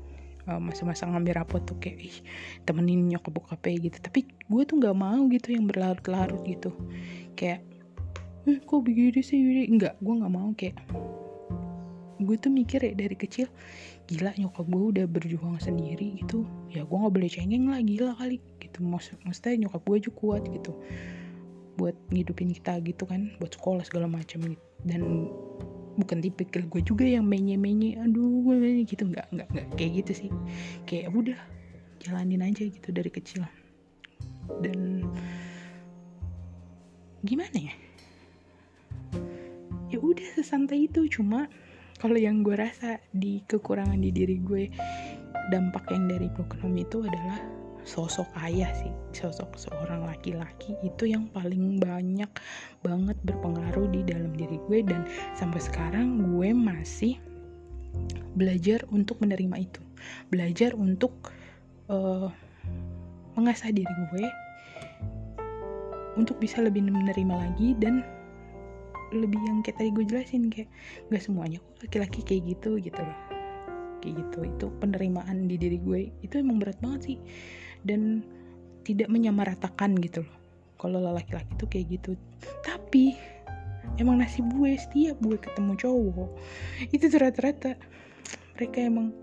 Uh, 0.48 0.64
masa-masa 0.64 1.04
ngambil 1.04 1.44
rapot 1.44 1.60
tuh 1.68 1.76
kayak 1.76 2.00
ih 2.08 2.18
temenin 2.64 3.12
nyokap 3.12 3.36
bokapnya 3.36 3.92
gitu. 3.92 4.00
Tapi 4.00 4.24
gue 4.48 4.64
tuh 4.64 4.80
nggak 4.80 4.96
mau 4.96 5.28
gitu 5.28 5.52
yang 5.52 5.68
berlarut-larut 5.68 6.40
gitu. 6.48 6.72
Kayak 7.36 7.68
eh, 8.48 8.64
kok 8.64 8.80
begini 8.80 9.20
sih 9.20 9.68
enggak 9.68 10.00
gue 10.00 10.14
nggak 10.24 10.32
mau 10.32 10.56
kayak 10.56 10.80
gue 12.18 12.36
tuh 12.40 12.50
mikir 12.50 12.82
ya 12.82 12.94
dari 12.98 13.14
kecil 13.14 13.46
gila 14.08 14.32
nyokap 14.40 14.64
gue 14.72 14.84
udah 14.96 15.06
berjuang 15.06 15.60
sendiri 15.60 16.24
gitu. 16.24 16.48
Ya 16.72 16.88
gue 16.88 16.96
nggak 16.96 17.14
boleh 17.14 17.30
cengeng 17.30 17.68
lah 17.68 17.84
gila 17.84 18.16
kali. 18.16 18.40
Gitu 18.64 18.80
Maksud, 18.80 19.20
maksudnya 19.28 19.68
nyokap 19.68 19.84
gue 19.84 19.98
juga 20.08 20.16
kuat 20.16 20.44
gitu. 20.48 20.72
Buat 21.76 21.96
ngidupin 22.10 22.56
kita 22.56 22.80
gitu 22.88 23.04
kan 23.04 23.36
buat 23.38 23.52
sekolah 23.52 23.84
segala 23.84 24.08
macam 24.08 24.48
gitu. 24.48 24.64
Dan 24.88 25.28
bukan 26.00 26.24
tipikal 26.24 26.64
gue 26.72 26.82
juga 26.86 27.04
yang 27.04 27.28
menye-menye 27.28 28.00
aduh 28.00 28.48
gue 28.48 28.88
gitu. 28.88 29.12
Nggak 29.12 29.28
nggak 29.36 29.48
nggak 29.52 29.68
kayak 29.76 29.92
gitu 30.04 30.12
sih. 30.26 30.30
Kayak 30.88 31.12
udah 31.12 31.40
jalanin 32.00 32.48
aja 32.48 32.64
gitu 32.64 32.90
dari 32.96 33.12
kecil. 33.12 33.44
Dan 34.64 35.04
gimana 37.28 37.58
ya? 37.60 37.76
Ya 39.92 40.00
udah 40.00 40.28
sesantai 40.40 40.88
itu. 40.88 41.04
Cuma 41.12 41.52
kalau 41.98 42.18
yang 42.18 42.46
gue 42.46 42.58
rasa 42.58 43.02
di 43.14 43.42
kekurangan 43.46 43.98
di 43.98 44.10
diri 44.14 44.38
gue 44.42 44.70
dampak 45.54 45.90
yang 45.94 46.10
dari 46.10 46.30
home 46.62 46.78
itu 46.82 47.06
adalah 47.06 47.40
sosok 47.88 48.28
ayah 48.44 48.68
sih 48.76 48.92
sosok 49.16 49.56
seorang 49.56 50.04
laki-laki 50.04 50.76
itu 50.84 51.08
yang 51.08 51.32
paling 51.32 51.80
banyak 51.80 52.28
banget 52.84 53.18
berpengaruh 53.24 53.88
di 53.90 54.04
dalam 54.04 54.36
diri 54.36 54.60
gue 54.68 54.84
dan 54.84 55.08
sampai 55.40 55.62
sekarang 55.64 56.20
gue 56.20 56.52
masih 56.52 57.16
belajar 58.38 58.86
untuk 58.94 59.18
menerima 59.18 59.58
itu. 59.58 59.82
Belajar 60.30 60.78
untuk 60.78 61.34
uh, 61.90 62.30
mengasah 63.34 63.74
diri 63.74 63.96
gue 64.14 64.26
untuk 66.18 66.42
bisa 66.42 66.62
lebih 66.66 66.82
menerima 66.86 67.34
lagi 67.34 67.78
dan 67.78 68.02
lebih 69.16 69.40
yang 69.48 69.64
kayak 69.64 69.80
tadi 69.80 69.90
gue 69.96 70.06
jelasin 70.08 70.52
kayak 70.52 70.70
gak 71.08 71.24
semuanya 71.24 71.64
kok 71.64 71.88
laki-laki 71.88 72.20
kayak 72.24 72.44
gitu 72.58 72.80
gitu 72.82 73.00
loh. 73.00 73.20
Kayak 74.04 74.14
gitu 74.24 74.40
itu 74.46 74.66
penerimaan 74.84 75.48
di 75.48 75.56
diri 75.56 75.80
gue 75.80 76.12
itu 76.24 76.36
emang 76.40 76.60
berat 76.60 76.78
banget 76.84 77.02
sih. 77.14 77.18
Dan 77.84 78.24
tidak 78.84 79.12
menyamaratakan 79.12 79.96
gitu 80.00 80.24
loh 80.24 80.38
kalau 80.78 81.02
laki-laki 81.02 81.52
tuh 81.56 81.68
kayak 81.72 81.88
gitu. 82.00 82.12
Tapi 82.62 83.16
emang 83.98 84.20
nasib 84.20 84.46
gue 84.52 84.76
setiap 84.78 85.18
gue 85.24 85.38
ketemu 85.40 85.74
cowok 85.80 86.30
itu 86.92 87.08
tuh 87.08 87.20
rata-rata 87.24 87.80
mereka 88.54 88.78
emang 88.84 89.16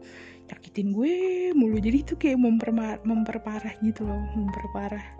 nyakitin 0.50 0.88
gue 0.92 1.14
mulu. 1.56 1.76
Jadi 1.80 1.98
itu 2.00 2.14
kayak 2.16 2.38
memperparah, 2.40 3.00
memperparah 3.04 3.74
gitu 3.84 4.04
loh 4.04 4.20
memperparah 4.34 5.13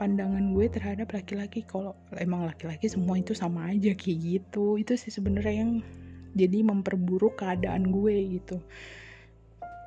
pandangan 0.00 0.56
gue 0.56 0.66
terhadap 0.72 1.12
laki-laki 1.12 1.60
kalau 1.68 1.92
emang 2.16 2.48
laki-laki 2.48 2.88
semua 2.88 3.20
itu 3.20 3.36
sama 3.36 3.68
aja 3.68 3.92
kayak 3.92 4.18
gitu. 4.40 4.80
Itu 4.80 4.96
sih 4.96 5.12
sebenarnya 5.12 5.60
yang 5.60 5.84
jadi 6.32 6.64
memperburuk 6.64 7.36
keadaan 7.36 7.92
gue 7.92 8.40
gitu. 8.40 8.56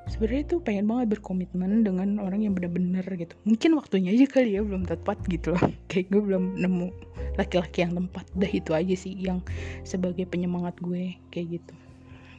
Sebenarnya 0.06 0.44
tuh 0.46 0.60
pengen 0.62 0.86
banget 0.86 1.18
berkomitmen 1.18 1.82
dengan 1.82 2.22
orang 2.22 2.46
yang 2.46 2.54
bener-bener 2.54 3.02
gitu. 3.18 3.34
Mungkin 3.42 3.74
waktunya 3.74 4.14
aja 4.14 4.30
kali 4.30 4.54
ya 4.54 4.62
belum 4.62 4.86
tepat 4.86 5.18
gitu 5.26 5.58
loh. 5.58 5.66
Kayak 5.90 6.14
gue 6.14 6.22
belum 6.22 6.62
nemu 6.62 6.88
laki-laki 7.34 7.82
yang 7.82 7.98
tempat 7.98 8.22
dah 8.38 8.52
itu 8.54 8.70
aja 8.70 8.94
sih 8.94 9.18
yang 9.18 9.42
sebagai 9.82 10.22
penyemangat 10.30 10.78
gue 10.78 11.18
kayak 11.34 11.58
gitu. 11.58 11.74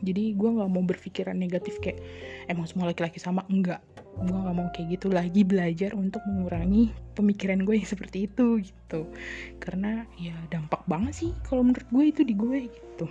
Jadi 0.08 0.32
gue 0.40 0.50
nggak 0.56 0.72
mau 0.72 0.84
berpikiran 0.88 1.36
negatif 1.36 1.84
kayak 1.84 2.00
emang 2.48 2.64
semua 2.64 2.88
laki-laki 2.96 3.20
sama? 3.20 3.44
Enggak 3.52 3.84
gue 4.16 4.32
nggak 4.32 4.56
mau 4.56 4.70
kayak 4.72 4.88
gitu 4.96 5.08
lagi 5.12 5.44
belajar 5.44 5.92
untuk 5.92 6.24
mengurangi 6.24 6.96
pemikiran 7.20 7.68
gue 7.68 7.76
yang 7.76 7.90
seperti 7.90 8.32
itu 8.32 8.64
gitu. 8.64 9.12
Karena 9.60 10.08
ya 10.16 10.36
dampak 10.48 10.88
banget 10.88 11.14
sih 11.14 11.32
kalau 11.44 11.68
menurut 11.68 11.88
gue 11.92 12.06
itu 12.08 12.22
di 12.24 12.34
gue 12.36 12.58
gitu. 12.72 13.06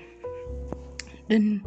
Dan 1.29 1.61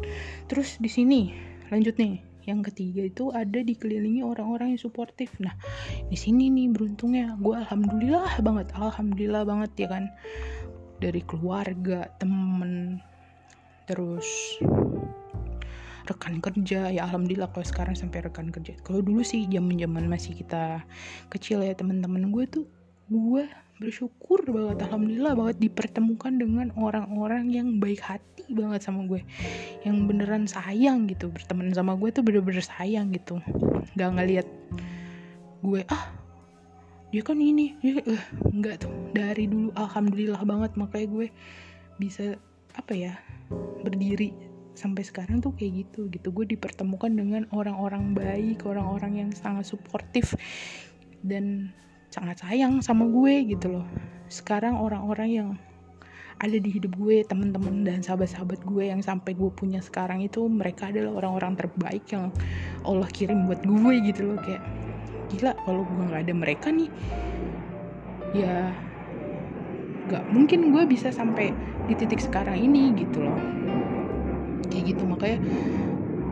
terus 0.50 0.78
di 0.82 0.90
sini 0.90 1.30
lanjut 1.70 1.94
nih. 1.98 2.26
Yang 2.48 2.72
ketiga 2.72 3.04
itu 3.04 3.28
ada 3.28 3.60
dikelilingi 3.60 4.24
orang-orang 4.24 4.72
yang 4.72 4.80
suportif. 4.80 5.36
Nah 5.36 5.52
di 6.08 6.16
sini 6.16 6.48
nih 6.48 6.72
beruntungnya 6.72 7.36
gue 7.36 7.52
alhamdulillah 7.52 8.40
banget 8.40 8.72
alhamdulillah 8.72 9.44
banget 9.44 9.70
ya 9.76 9.88
kan? 9.92 10.08
Dari 10.96 11.20
keluarga 11.28 12.08
temen 12.16 13.04
terus 13.84 14.24
rekan 16.08 16.40
kerja. 16.40 16.88
Ya 16.88 17.04
alhamdulillah 17.04 17.52
kalau 17.52 17.66
sekarang 17.66 17.94
sampai 17.94 18.24
rekan 18.24 18.48
kerja. 18.48 18.74
Kalau 18.80 19.04
dulu 19.04 19.20
sih 19.20 19.44
zaman 19.46 19.76
zaman 19.76 20.08
masih 20.08 20.32
kita 20.32 20.82
kecil 21.28 21.60
ya 21.60 21.76
teman-teman 21.76 22.32
gue 22.32 22.44
tuh 22.48 22.64
gue 23.08 23.44
bersyukur 23.78 24.42
banget 24.42 24.90
alhamdulillah 24.90 25.38
banget 25.38 25.56
dipertemukan 25.62 26.34
dengan 26.34 26.74
orang-orang 26.74 27.48
yang 27.54 27.78
baik 27.78 28.02
hati 28.02 28.48
banget 28.50 28.80
sama 28.82 29.04
gue. 29.06 29.22
Yang 29.84 29.96
beneran 30.08 30.44
sayang 30.48 31.06
gitu 31.06 31.28
berteman 31.28 31.70
sama 31.76 31.94
gue 31.94 32.10
tuh 32.10 32.24
bener-bener 32.24 32.64
sayang 32.64 33.12
gitu. 33.12 33.38
Nggak 33.94 34.10
ngeliat 34.16 34.48
gue 35.62 35.82
ah 35.90 36.14
dia 37.08 37.24
kan 37.24 37.40
ini 37.40 37.76
dia 37.84 38.00
uh, 38.04 38.24
enggak 38.48 38.82
tuh. 38.84 38.92
Dari 39.12 39.46
dulu 39.46 39.70
alhamdulillah 39.76 40.42
banget 40.42 40.72
makanya 40.74 41.08
gue 41.08 41.26
bisa 41.98 42.38
apa 42.78 42.94
ya 42.94 43.18
berdiri 43.82 44.47
sampai 44.78 45.02
sekarang 45.02 45.42
tuh 45.42 45.50
kayak 45.58 45.82
gitu 45.90 46.06
gitu. 46.06 46.30
Gue 46.30 46.46
dipertemukan 46.46 47.10
dengan 47.10 47.50
orang-orang 47.50 48.14
baik 48.14 48.62
orang-orang 48.62 49.26
yang 49.26 49.30
sangat 49.34 49.66
suportif 49.66 50.38
dan 51.26 51.74
sangat 52.14 52.38
sayang 52.46 52.78
sama 52.78 53.10
gue 53.10 53.50
gitu 53.50 53.74
loh. 53.74 53.86
Sekarang 54.30 54.78
orang-orang 54.78 55.28
yang 55.28 55.50
ada 56.38 56.54
di 56.54 56.70
hidup 56.70 56.94
gue 56.94 57.26
teman-teman 57.26 57.82
dan 57.82 57.98
sahabat-sahabat 57.98 58.62
gue 58.62 58.86
yang 58.86 59.02
sampai 59.02 59.34
gue 59.34 59.50
punya 59.50 59.82
sekarang 59.82 60.22
itu 60.22 60.46
mereka 60.46 60.94
adalah 60.94 61.18
orang-orang 61.18 61.58
terbaik 61.58 62.06
yang 62.14 62.30
Allah 62.86 63.10
kirim 63.10 63.50
buat 63.50 63.58
gue 63.66 63.94
gitu 64.06 64.22
loh. 64.22 64.38
Kayak 64.38 64.62
gila 65.28 65.52
kalau 65.66 65.82
gue 65.82 66.02
nggak 66.08 66.22
ada 66.24 66.34
mereka 66.34 66.68
nih 66.72 66.88
ya 68.36 68.72
nggak 70.08 70.24
mungkin 70.32 70.72
gue 70.72 70.84
bisa 70.88 71.12
sampai 71.12 71.52
di 71.84 71.94
titik 71.96 72.20
sekarang 72.20 72.56
ini 72.56 72.96
gitu 72.96 73.24
loh 73.24 73.57
kayak 74.70 74.96
gitu. 74.96 75.08
Makanya 75.08 75.38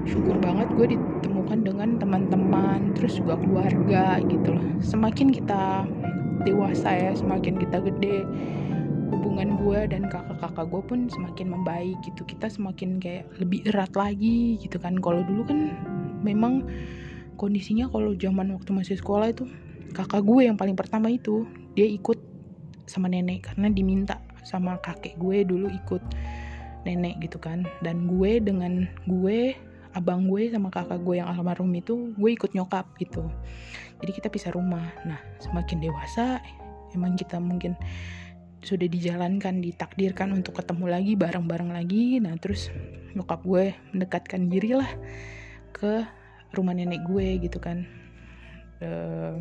syukur 0.06 0.38
banget 0.38 0.70
gue 0.70 0.86
ditemukan 0.96 1.66
dengan 1.66 1.98
teman-teman 1.98 2.94
terus 2.94 3.18
juga 3.18 3.36
keluarga 3.42 4.22
gitu 4.22 4.54
loh. 4.54 4.66
Semakin 4.78 5.34
kita 5.34 5.84
dewasa 6.46 6.94
ya 6.94 7.12
semakin 7.16 7.58
kita 7.58 7.82
gede 7.82 8.22
hubungan 9.10 9.58
gue 9.58 9.90
dan 9.90 10.06
kakak-kakak 10.06 10.66
gue 10.70 10.82
pun 10.86 10.98
semakin 11.10 11.46
membaik 11.58 11.98
gitu. 12.06 12.22
Kita 12.22 12.46
semakin 12.46 13.02
kayak 13.02 13.26
lebih 13.42 13.66
erat 13.66 13.92
lagi 13.98 14.60
gitu 14.62 14.78
kan. 14.78 14.98
Kalau 15.02 15.26
dulu 15.26 15.42
kan 15.42 15.74
memang 16.22 16.66
kondisinya 17.36 17.86
kalau 17.92 18.16
zaman 18.16 18.54
waktu 18.56 18.70
masih 18.72 18.96
sekolah 18.96 19.30
itu 19.30 19.44
kakak 19.92 20.24
gue 20.24 20.48
yang 20.48 20.56
paling 20.56 20.74
pertama 20.74 21.12
itu 21.12 21.44
dia 21.76 21.84
ikut 21.84 22.18
sama 22.88 23.12
nenek 23.12 23.52
karena 23.52 23.68
diminta 23.68 24.22
sama 24.46 24.78
kakek 24.80 25.18
gue 25.20 25.44
dulu 25.44 25.68
ikut 25.68 26.02
nenek 26.86 27.18
gitu 27.18 27.42
kan. 27.42 27.66
Dan 27.82 28.06
gue 28.06 28.38
dengan 28.38 28.86
gue 29.10 29.58
abang 29.96 30.28
gue 30.28 30.52
sama 30.52 30.68
kakak 30.68 31.00
gue 31.02 31.18
yang 31.18 31.26
almarhum 31.26 31.72
itu 31.74 32.14
gue 32.14 32.30
ikut 32.30 32.54
nyokap 32.54 32.86
gitu. 33.02 33.26
Jadi 33.98 34.12
kita 34.14 34.28
pisah 34.30 34.54
rumah. 34.54 34.86
Nah 35.02 35.18
semakin 35.42 35.82
dewasa 35.82 36.38
emang 36.94 37.18
kita 37.18 37.42
mungkin 37.42 37.74
sudah 38.62 38.86
dijalankan 38.90 39.62
ditakdirkan 39.62 40.34
untuk 40.34 40.58
ketemu 40.62 40.86
lagi 40.86 41.12
bareng-bareng 41.18 41.74
lagi. 41.74 42.22
Nah 42.22 42.38
terus 42.38 42.70
nyokap 43.16 43.42
gue 43.42 43.74
mendekatkan 43.96 44.46
diri 44.46 44.76
lah 44.76 44.90
ke 45.72 46.04
rumah 46.54 46.76
nenek 46.76 47.02
gue 47.08 47.40
gitu 47.42 47.58
kan. 47.58 47.88
Uh, 48.84 49.40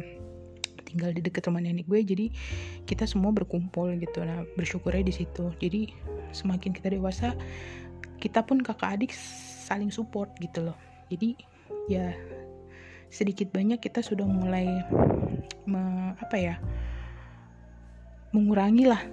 tinggal 0.95 1.11
di 1.11 1.19
dekat 1.19 1.51
rumah 1.51 1.59
nenek 1.59 1.91
gue 1.91 1.99
jadi 2.07 2.31
kita 2.87 3.03
semua 3.03 3.35
berkumpul 3.35 3.91
gitu. 3.99 4.23
Nah 4.23 4.47
bersyukurnya 4.55 5.03
di 5.03 5.11
situ. 5.11 5.51
Jadi 5.59 5.91
semakin 6.31 6.71
kita 6.71 6.87
dewasa 6.95 7.35
kita 8.23 8.47
pun 8.47 8.63
kakak 8.63 8.95
adik 8.95 9.11
saling 9.67 9.91
support 9.91 10.31
gitu 10.39 10.71
loh. 10.71 10.77
Jadi 11.11 11.35
ya 11.91 12.15
sedikit 13.11 13.51
banyak 13.51 13.83
kita 13.83 13.99
sudah 13.99 14.23
mulai 14.23 14.65
me, 15.67 16.15
apa 16.15 16.35
ya 16.39 16.55
mengurangi 18.31 18.87
lah 18.87 19.03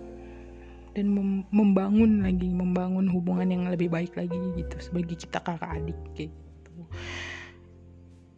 dan 0.95 1.11
mem 1.11 1.43
membangun 1.51 2.23
lagi 2.23 2.47
membangun 2.47 3.11
hubungan 3.11 3.51
yang 3.51 3.67
lebih 3.67 3.91
baik 3.91 4.15
lagi 4.15 4.39
gitu 4.55 4.77
sebagai 4.79 5.19
kita 5.19 5.43
kakak 5.43 5.83
adik 5.83 5.99
kayak 6.15 6.31
gitu. 6.31 6.73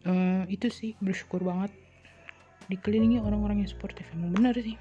Uh, 0.04 0.44
itu 0.48 0.68
sih 0.68 0.92
bersyukur 1.00 1.44
banget 1.44 1.72
dikelilingi 2.68 3.20
orang-orang 3.20 3.64
yang 3.64 3.70
sportif 3.70 4.06
emang 4.14 4.34
benar 4.34 4.56
sih. 4.56 4.76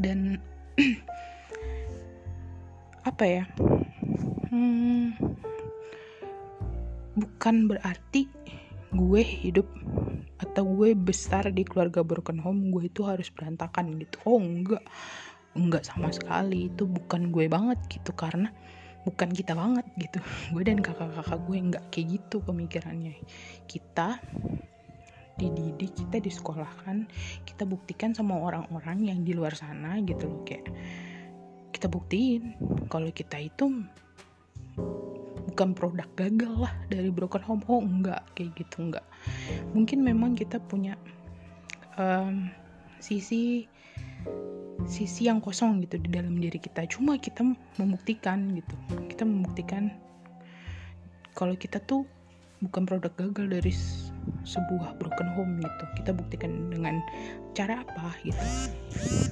Dan 0.00 0.40
apa 3.10 3.24
ya? 3.24 3.44
Hmm, 4.50 5.12
bukan 7.16 7.66
berarti 7.66 8.30
gue 8.94 9.22
hidup 9.24 9.66
atau 10.36 10.68
gue 10.68 10.92
besar 10.92 11.48
di 11.52 11.64
keluarga 11.64 12.04
broken 12.04 12.40
home 12.40 12.72
gue 12.72 12.88
itu 12.88 13.04
harus 13.04 13.32
berantakan 13.32 13.96
gitu. 14.00 14.16
Oh 14.28 14.40
enggak. 14.40 14.84
Enggak 15.56 15.88
sama 15.88 16.12
sekali. 16.12 16.68
Itu 16.68 16.84
bukan 16.84 17.32
gue 17.32 17.48
banget 17.48 17.80
gitu 17.88 18.12
karena 18.12 18.52
bukan 19.08 19.32
kita 19.32 19.56
banget 19.56 19.86
gitu. 19.96 20.20
Gue 20.52 20.66
dan 20.66 20.82
kakak-kakak 20.82 21.40
gue 21.46 21.56
enggak 21.56 21.84
kayak 21.94 22.20
gitu 22.20 22.42
pemikirannya. 22.44 23.16
Kita 23.64 24.20
dididik 25.36 25.92
kita 25.92 26.16
disekolahkan 26.20 27.04
kita 27.44 27.68
buktikan 27.68 28.16
sama 28.16 28.40
orang-orang 28.40 29.04
yang 29.04 29.20
di 29.20 29.36
luar 29.36 29.52
sana 29.52 30.00
gitu 30.00 30.28
loh 30.28 30.40
kayak 30.48 30.64
kita 31.76 31.92
buktiin 31.92 32.56
kalau 32.88 33.12
kita 33.12 33.36
itu 33.36 33.84
bukan 35.56 35.72
produk 35.72 36.04
gagal 36.16 36.68
lah 36.68 36.74
dari 36.92 37.08
broken 37.08 37.40
home. 37.40 37.64
Oh 37.64 37.80
enggak 37.80 38.20
kayak 38.36 38.52
gitu 38.60 38.92
enggak. 38.92 39.04
Mungkin 39.72 40.04
memang 40.04 40.36
kita 40.36 40.60
punya 40.60 41.00
um, 41.96 42.52
sisi 43.00 43.64
sisi 44.84 45.28
yang 45.28 45.40
kosong 45.40 45.80
gitu 45.84 45.96
di 45.96 46.12
dalam 46.12 46.36
diri 46.36 46.60
kita. 46.60 46.84
Cuma 46.88 47.16
kita 47.16 47.40
membuktikan 47.80 48.52
gitu 48.52 48.76
kita 49.08 49.24
membuktikan 49.24 49.92
kalau 51.32 51.56
kita 51.56 51.80
tuh 51.84 52.04
bukan 52.60 52.84
produk 52.84 53.12
gagal 53.16 53.60
dari 53.60 53.72
sebuah 54.46 54.98
broken 54.98 55.28
home 55.34 55.58
gitu. 55.60 55.84
Kita 55.98 56.10
buktikan 56.14 56.70
dengan 56.70 57.02
cara 57.52 57.82
apa 57.82 58.14
gitu. 58.22 58.44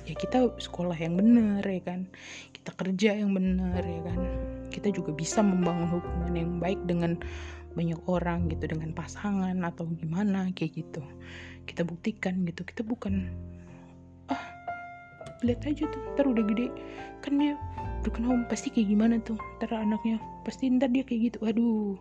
Ya 0.09 0.15
kita 0.17 0.53
sekolah 0.59 0.97
yang 0.99 1.19
benar 1.19 1.63
ya 1.65 1.83
kan? 1.83 2.11
Kita 2.51 2.71
kerja 2.75 3.11
yang 3.19 3.35
benar 3.35 3.83
ya 3.83 4.01
kan? 4.07 4.21
Kita 4.71 4.91
juga 4.91 5.15
bisa 5.15 5.45
membangun 5.45 5.89
hubungan 5.99 6.35
yang 6.35 6.53
baik 6.59 6.81
dengan 6.87 7.19
banyak 7.75 7.99
orang 8.07 8.47
gitu 8.49 8.71
dengan 8.71 8.95
pasangan 8.95 9.59
atau 9.67 9.87
gimana 9.99 10.51
kayak 10.55 10.79
gitu. 10.79 11.03
Kita 11.67 11.83
buktikan 11.83 12.47
gitu. 12.47 12.63
Kita 12.63 12.87
bukan 12.87 13.31
ah 14.31 14.43
lihat 15.45 15.67
aja 15.69 15.85
tuh 15.91 16.01
ntar 16.15 16.27
udah 16.31 16.45
gede. 16.49 16.71
Kan 17.21 17.43
dia 17.43 17.55
broken 18.05 18.29
home 18.29 18.45
pasti 18.45 18.69
kayak 18.69 18.93
gimana 18.93 19.17
tuh 19.25 19.41
ntar 19.57 19.73
anaknya. 19.73 20.21
Pasti 20.45 20.69
ntar 20.69 20.93
dia 20.93 21.01
kayak 21.01 21.33
gitu. 21.33 21.39
Aduh 21.49 21.97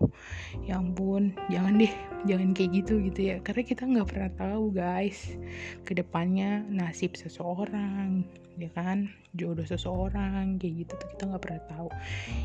ya 0.68 0.76
ampun. 0.76 1.32
Jangan 1.48 1.80
deh 1.80 1.94
jangan 2.28 2.52
kayak 2.52 2.84
gitu 2.84 3.00
gitu 3.08 3.20
ya. 3.32 3.36
Karena 3.40 3.64
kita 3.64 3.84
nggak 3.88 4.08
pernah 4.12 4.32
tahu 4.36 4.64
guys 4.76 5.40
ke 5.88 5.96
depannya 5.96 6.68
nasib 6.68 7.16
seseorang 7.16 8.28
ya 8.60 8.68
kan? 8.76 9.08
Jodoh 9.34 9.64
seseorang 9.64 10.60
kayak 10.60 10.86
gitu 10.86 10.94
tuh 11.00 11.08
kita 11.16 11.24
nggak 11.32 11.42
pernah 11.48 11.62
tahu. 11.72 11.88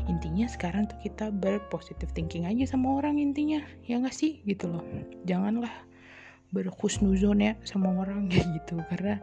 Intinya 0.07 0.47
sekarang 0.47 0.87
tuh 0.87 0.97
kita 1.03 1.27
berpositif 1.29 2.07
thinking 2.15 2.47
aja 2.47 2.63
sama 2.63 2.95
orang 3.03 3.19
intinya 3.19 3.59
ya 3.83 3.99
nggak 3.99 4.15
sih? 4.15 4.39
Gitu 4.47 4.71
loh. 4.71 4.81
Janganlah 5.27 5.71
berkhusnuzon 6.55 7.43
ya 7.43 7.53
sama 7.67 7.91
orang 7.91 8.25
kayak 8.31 8.47
gitu. 8.63 8.79
Karena 8.87 9.19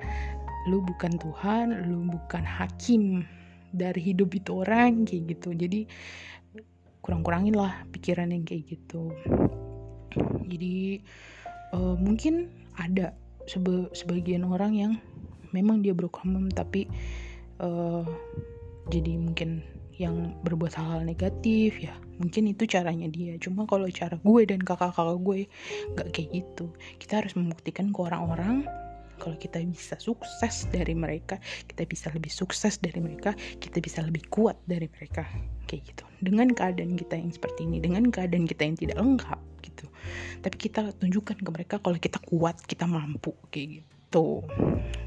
lu 0.67 0.83
bukan 0.83 1.15
Tuhan 1.17 1.87
lu 1.87 2.11
bukan 2.11 2.43
hakim 2.43 3.23
dari 3.77 4.01
hidup 4.01 4.33
itu 4.33 4.51
orang 4.65 5.05
kayak 5.05 5.37
gitu. 5.37 5.53
Jadi 5.53 5.81
kurang-kurangin 7.05 7.55
lah 7.55 7.87
pikiran 7.93 8.33
yang 8.33 8.43
kayak 8.43 8.67
gitu. 8.67 9.13
Jadi 10.49 11.05
uh, 11.77 11.95
mungkin 12.01 12.51
ada 12.81 13.15
sebe 13.47 13.93
sebagian 13.95 14.43
orang 14.49 14.73
yang 14.75 14.93
memang 15.55 15.85
dia 15.85 15.95
broken 15.95 16.51
tapi 16.51 16.91
uh, 17.63 18.03
jadi 18.91 19.19
mungkin 19.21 19.63
yang 19.97 20.37
berbuat 20.45 20.77
hal-hal 20.77 21.03
negatif 21.05 21.81
ya. 21.81 21.97
Mungkin 22.21 22.53
itu 22.53 22.69
caranya 22.69 23.09
dia. 23.09 23.37
Cuma 23.41 23.65
kalau 23.65 23.89
cara 23.89 24.17
gue 24.21 24.43
dan 24.45 24.61
kakak-kakak 24.61 25.21
gue 25.21 25.41
nggak 25.97 26.09
kayak 26.13 26.29
gitu. 26.33 26.73
Kita 27.01 27.25
harus 27.25 27.33
membuktikan 27.37 27.93
ke 27.93 27.99
orang-orang 28.05 28.69
kalau 29.19 29.37
kita 29.37 29.61
bisa 29.65 29.97
sukses 29.99 30.69
dari 30.71 30.93
mereka 30.93 31.41
kita 31.67 31.89
bisa 31.89 32.13
lebih 32.13 32.33
sukses 32.33 32.79
dari 32.79 32.99
mereka 33.01 33.33
kita 33.59 33.81
bisa 33.83 34.05
lebih 34.05 34.25
kuat 34.29 34.57
dari 34.69 34.87
mereka. 34.89 35.27
Kayak 35.67 35.83
gitu. 35.91 36.05
Dengan 36.23 36.55
keadaan 36.55 36.95
kita 36.95 37.19
yang 37.19 37.35
seperti 37.35 37.67
ini 37.67 37.83
dengan 37.83 38.07
keadaan 38.09 38.47
kita 38.47 38.63
yang 38.63 38.77
tidak 38.79 38.97
lengkap 39.03 39.41
gitu. 39.67 39.87
Tapi 40.41 40.57
kita 40.57 40.95
tunjukkan 41.03 41.43
ke 41.43 41.51
mereka 41.51 41.75
kalau 41.83 41.99
kita 41.99 42.23
kuat 42.23 42.57
kita 42.65 42.87
mampu 42.87 43.35
kayak 43.51 43.83
gitu. 43.83 44.47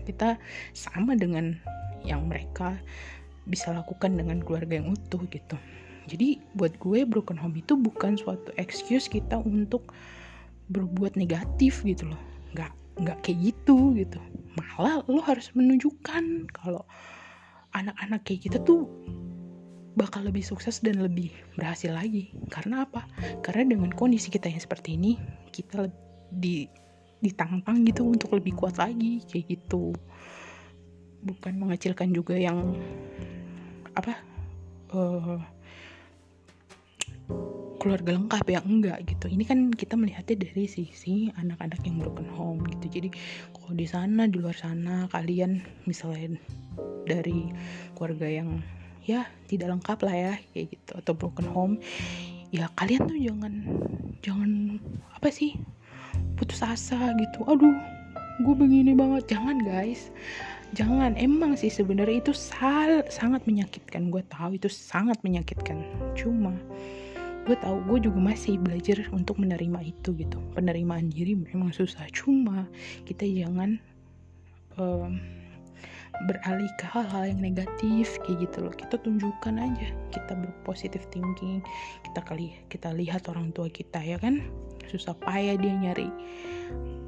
Kita 0.04 0.36
sama 0.76 1.15
dengan 1.15 1.56
yang 2.04 2.28
mereka 2.28 2.76
bisa 3.50 3.74
lakukan 3.74 4.13
dengan 4.13 4.43
keluarga 4.43 4.78
yang 4.78 4.93
utuh 4.93 5.24
gitu. 5.32 5.58
Jadi 6.10 6.41
buat 6.58 6.74
gue 6.82 7.06
broken 7.06 7.38
home 7.38 7.62
itu 7.62 7.78
bukan 7.78 8.17
suatu 8.17 8.50
excuse 8.58 9.06
kita 9.06 9.38
untuk 9.41 9.93
berbuat 10.74 11.17
negatif 11.17 11.86
gitu 11.86 12.10
loh. 12.10 12.22
Nggak 12.54 12.74
nggak 12.99 13.19
kayak 13.25 13.53
gitu 13.53 13.95
gitu. 13.95 14.19
Malah 14.59 15.03
lo 15.07 15.21
harus 15.23 15.51
menunjukkan 15.55 16.51
kalau 16.51 16.83
anak-anak 17.73 18.25
kayak 18.25 18.49
kita 18.49 18.57
tuh 18.65 18.89
bakal 19.99 20.23
lebih 20.23 20.43
sukses 20.45 20.79
dan 20.79 21.03
lebih 21.03 21.31
berhasil 21.59 21.91
lagi. 21.91 22.31
Karena 22.47 22.88
apa? 22.88 23.03
Karena 23.43 23.75
dengan 23.75 23.91
kondisi 23.91 24.31
kita 24.31 24.47
yang 24.47 24.62
seperti 24.62 24.95
ini 24.95 25.19
kita 25.51 25.91
di 26.29 26.69
ditantang 27.19 27.83
gitu 27.83 28.07
untuk 28.07 28.31
lebih 28.31 28.55
kuat 28.55 28.79
lagi 28.79 29.19
kayak 29.27 29.59
gitu. 29.59 29.91
Bukan 31.19 31.59
mengecilkan 31.59 32.15
juga 32.15 32.39
yang 32.39 32.79
apa 33.91 34.15
uh, 34.95 35.39
keluarga 37.79 38.13
lengkap 38.13 38.45
ya? 38.51 38.59
Enggak 38.61 39.07
gitu. 39.07 39.25
Ini 39.31 39.43
kan 39.47 39.71
kita 39.71 39.95
melihatnya 39.95 40.45
dari 40.45 40.67
sisi 40.67 41.31
anak-anak 41.39 41.79
yang 41.87 42.03
broken 42.03 42.27
home 42.35 42.61
gitu. 42.77 42.99
Jadi 42.99 43.09
kalau 43.55 43.73
di 43.73 43.87
sana 43.87 44.27
di 44.27 44.37
luar 44.37 44.55
sana 44.55 45.07
kalian 45.09 45.63
misalnya 45.87 46.37
dari 47.07 47.49
keluarga 47.95 48.27
yang 48.27 48.59
ya 49.07 49.25
tidak 49.49 49.73
lengkap 49.73 49.99
lah 50.05 50.15
ya 50.15 50.33
kayak 50.53 50.77
gitu 50.77 50.91
atau 51.01 51.13
broken 51.17 51.47
home 51.49 51.75
ya 52.53 52.69
kalian 52.77 53.09
tuh 53.09 53.17
jangan 53.17 53.53
jangan 54.21 54.51
apa 55.17 55.33
sih 55.33 55.57
putus 56.37 56.61
asa 56.61 57.15
gitu. 57.17 57.41
Aduh 57.47 57.73
gue 58.43 58.55
begini 58.55 58.95
banget. 58.95 59.35
Jangan 59.35 59.59
guys. 59.63 60.11
Jangan. 60.77 61.17
Emang 61.17 61.57
sih 61.57 61.71
sebenarnya 61.71 62.21
itu 62.21 62.33
sal 62.35 63.03
sangat 63.09 63.43
menyakitkan. 63.49 64.13
Gue 64.13 64.23
tahu 64.29 64.55
itu 64.55 64.69
sangat 64.69 65.19
menyakitkan. 65.25 65.81
Cuma 66.15 66.53
gue 67.49 67.57
tahu 67.57 67.81
gue 67.89 68.05
juga 68.05 68.21
masih 68.21 68.62
belajar 68.62 69.01
untuk 69.09 69.41
menerima 69.41 69.81
itu 69.81 70.13
gitu. 70.13 70.38
Penerimaan 70.53 71.09
diri 71.09 71.33
memang 71.33 71.73
susah 71.73 72.05
cuma 72.13 72.69
kita 73.09 73.25
jangan 73.25 73.81
um, 74.77 75.17
beralih 76.29 76.69
ke 76.77 76.85
hal-hal 76.85 77.33
yang 77.33 77.41
negatif 77.41 78.21
kayak 78.21 78.45
gitu 78.45 78.69
loh. 78.69 78.73
Kita 78.77 79.01
tunjukkan 79.01 79.57
aja 79.57 79.89
kita 80.13 80.38
berpositif 80.38 81.09
thinking 81.09 81.65
kita 82.05 82.21
kali 82.21 82.53
kita 82.69 82.93
lihat 82.93 83.25
orang 83.25 83.49
tua 83.49 83.65
kita 83.65 83.97
ya 83.97 84.21
kan? 84.21 84.45
Susah 84.85 85.17
payah 85.17 85.57
dia 85.57 85.73
nyari 85.73 86.13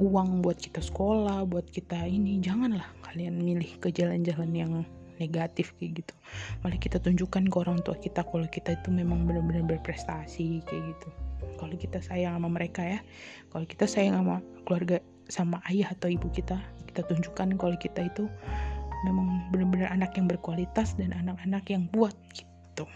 uang 0.01 0.41
buat 0.41 0.57
kita 0.57 0.81
sekolah 0.81 1.45
buat 1.45 1.69
kita 1.69 2.01
ini. 2.09 2.41
Janganlah 2.41 2.89
kalian 3.05 3.37
milih 3.45 3.77
ke 3.77 3.93
jalan-jalan 3.93 4.49
yang 4.57 4.73
negatif 5.21 5.77
kayak 5.77 6.01
gitu. 6.01 6.13
Malah 6.65 6.81
kita 6.81 6.97
tunjukkan 6.97 7.45
ke 7.45 7.55
orang 7.61 7.77
tua 7.85 7.93
kita 8.01 8.25
kalau 8.25 8.49
kita 8.49 8.73
itu 8.73 8.89
memang 8.89 9.29
benar-benar 9.29 9.77
berprestasi 9.77 10.65
kayak 10.65 10.83
gitu. 10.97 11.07
Kalau 11.61 11.75
kita 11.77 12.01
sayang 12.01 12.41
sama 12.41 12.49
mereka 12.49 12.81
ya 12.81 12.99
kalau 13.53 13.69
kita 13.69 13.85
sayang 13.85 14.17
sama 14.17 14.41
keluarga 14.65 14.97
sama 15.29 15.61
ayah 15.69 15.93
atau 15.93 16.09
ibu 16.09 16.27
kita 16.33 16.57
kita 16.89 17.05
tunjukkan 17.05 17.55
kalau 17.55 17.77
kita 17.77 18.09
itu 18.09 18.25
memang 19.05 19.49
benar-benar 19.53 19.93
anak 19.93 20.17
yang 20.17 20.25
berkualitas 20.25 20.97
dan 20.97 21.13
anak-anak 21.13 21.63
yang 21.69 21.85
buat 21.93 22.13
gitu. 22.33 22.89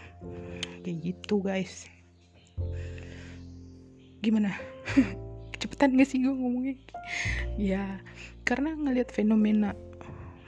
Kayak 0.82 0.98
gitu 1.02 1.34
guys. 1.42 1.86
Gimana? 4.20 4.50
Cepetan 5.60 5.96
gak 5.96 6.08
sih 6.10 6.20
gue 6.20 6.34
ngomongnya? 6.34 6.76
Ya 7.56 8.02
karena 8.46 8.78
ngelihat 8.78 9.10
fenomena 9.10 9.74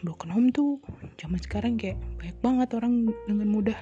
broken 0.02 0.30
home 0.30 0.48
tuh 0.54 0.78
zaman 1.18 1.40
sekarang 1.42 1.74
kayak 1.74 1.98
banyak 2.18 2.38
banget 2.38 2.68
orang 2.78 3.10
dengan 3.26 3.48
mudah 3.50 3.78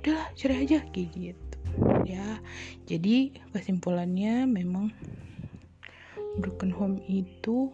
udahlah 0.00 0.28
cerai 0.36 0.64
aja 0.68 0.84
kayak 0.92 1.10
gitu. 1.12 1.58
Ya 2.04 2.40
jadi 2.84 3.34
kesimpulannya 3.52 4.44
memang 4.48 4.92
broken 6.38 6.72
home 6.74 6.98
itu 7.06 7.70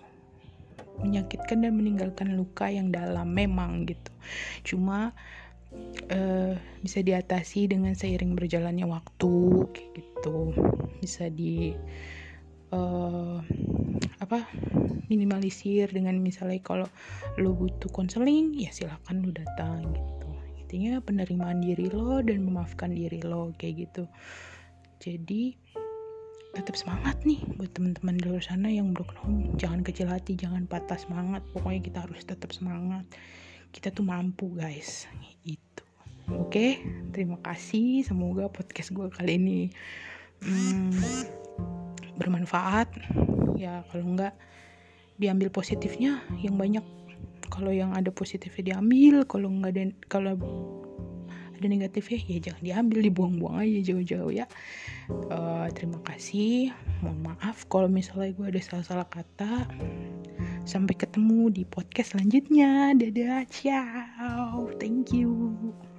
menyakitkan 1.01 1.65
dan 1.65 1.73
meninggalkan 1.75 2.37
luka 2.37 2.69
yang 2.69 2.93
dalam 2.93 3.33
memang 3.33 3.89
gitu. 3.89 4.13
Cuma 4.63 5.17
uh, 6.13 6.55
bisa 6.85 7.01
diatasi 7.01 7.73
dengan 7.73 7.97
seiring 7.97 8.37
berjalannya 8.37 8.85
waktu 8.85 9.33
kayak 9.73 9.91
gitu. 9.97 10.53
Bisa 11.01 11.33
di 11.33 11.73
uh, 12.75 13.41
apa 14.31 14.47
minimalisir 15.11 15.91
dengan 15.91 16.15
misalnya 16.23 16.63
kalau 16.63 16.87
lo 17.43 17.51
butuh 17.51 17.91
konseling 17.91 18.55
ya 18.55 18.71
silakan 18.71 19.27
lo 19.27 19.35
datang 19.35 19.91
gitu. 19.91 20.31
Intinya 20.63 21.03
penerimaan 21.03 21.59
diri 21.59 21.91
lo 21.91 22.23
dan 22.23 22.47
memaafkan 22.47 22.95
diri 22.95 23.19
lo 23.27 23.51
kayak 23.59 23.91
gitu. 23.91 24.07
Jadi 25.03 25.59
tetap 26.55 26.79
semangat 26.79 27.19
nih 27.27 27.43
buat 27.59 27.75
teman-teman 27.75 28.23
di 28.23 28.31
luar 28.31 28.39
sana 28.39 28.71
yang 28.71 28.95
broken 28.95 29.19
home. 29.19 29.43
Jangan 29.59 29.83
kecil 29.83 30.07
hati 30.07 30.39
jangan 30.39 30.63
patah 30.71 30.95
semangat. 30.95 31.43
Pokoknya 31.51 31.83
kita 31.83 31.99
harus 32.07 32.23
tetap 32.23 32.55
semangat. 32.55 33.03
Kita 33.75 33.91
tuh 33.91 34.07
mampu 34.07 34.55
guys. 34.55 35.11
Itu 35.43 35.83
oke 36.31 36.79
terima 37.11 37.35
kasih. 37.43 38.07
Semoga 38.07 38.47
podcast 38.47 38.95
gue 38.95 39.11
kali 39.11 39.43
ini 39.43 39.61
hmm, 40.47 40.95
bermanfaat 42.21 42.93
ya 43.57 43.81
kalau 43.89 44.05
enggak 44.05 44.37
diambil 45.17 45.49
positifnya 45.49 46.21
yang 46.41 46.61
banyak. 46.61 46.85
Kalau 47.51 47.75
yang 47.75 47.97
ada 47.97 48.13
positifnya 48.15 48.77
diambil 48.77 49.25
kalau 49.25 49.49
enggak 49.51 49.73
ada 49.75 49.83
kalau 50.07 50.35
ada 51.61 51.67
negatifnya 51.69 52.25
ya 52.25 52.39
jangan 52.41 52.63
diambil 52.65 52.99
dibuang-buang 53.05 53.61
aja 53.61 53.93
jauh-jauh 53.93 54.33
ya. 54.33 54.47
Uh, 55.29 55.69
terima 55.77 56.01
kasih 56.09 56.73
mohon 57.05 57.21
maaf 57.21 57.69
kalau 57.69 57.89
misalnya 57.89 58.33
gue 58.33 58.47
ada 58.49 58.61
salah-salah 58.65 59.09
kata. 59.09 59.69
Sampai 60.65 60.97
ketemu 60.97 61.53
di 61.53 61.63
podcast 61.69 62.17
selanjutnya. 62.17 62.97
Dadah 62.97 63.45
ciao 63.53 64.73
thank 64.81 65.13
you 65.13 65.90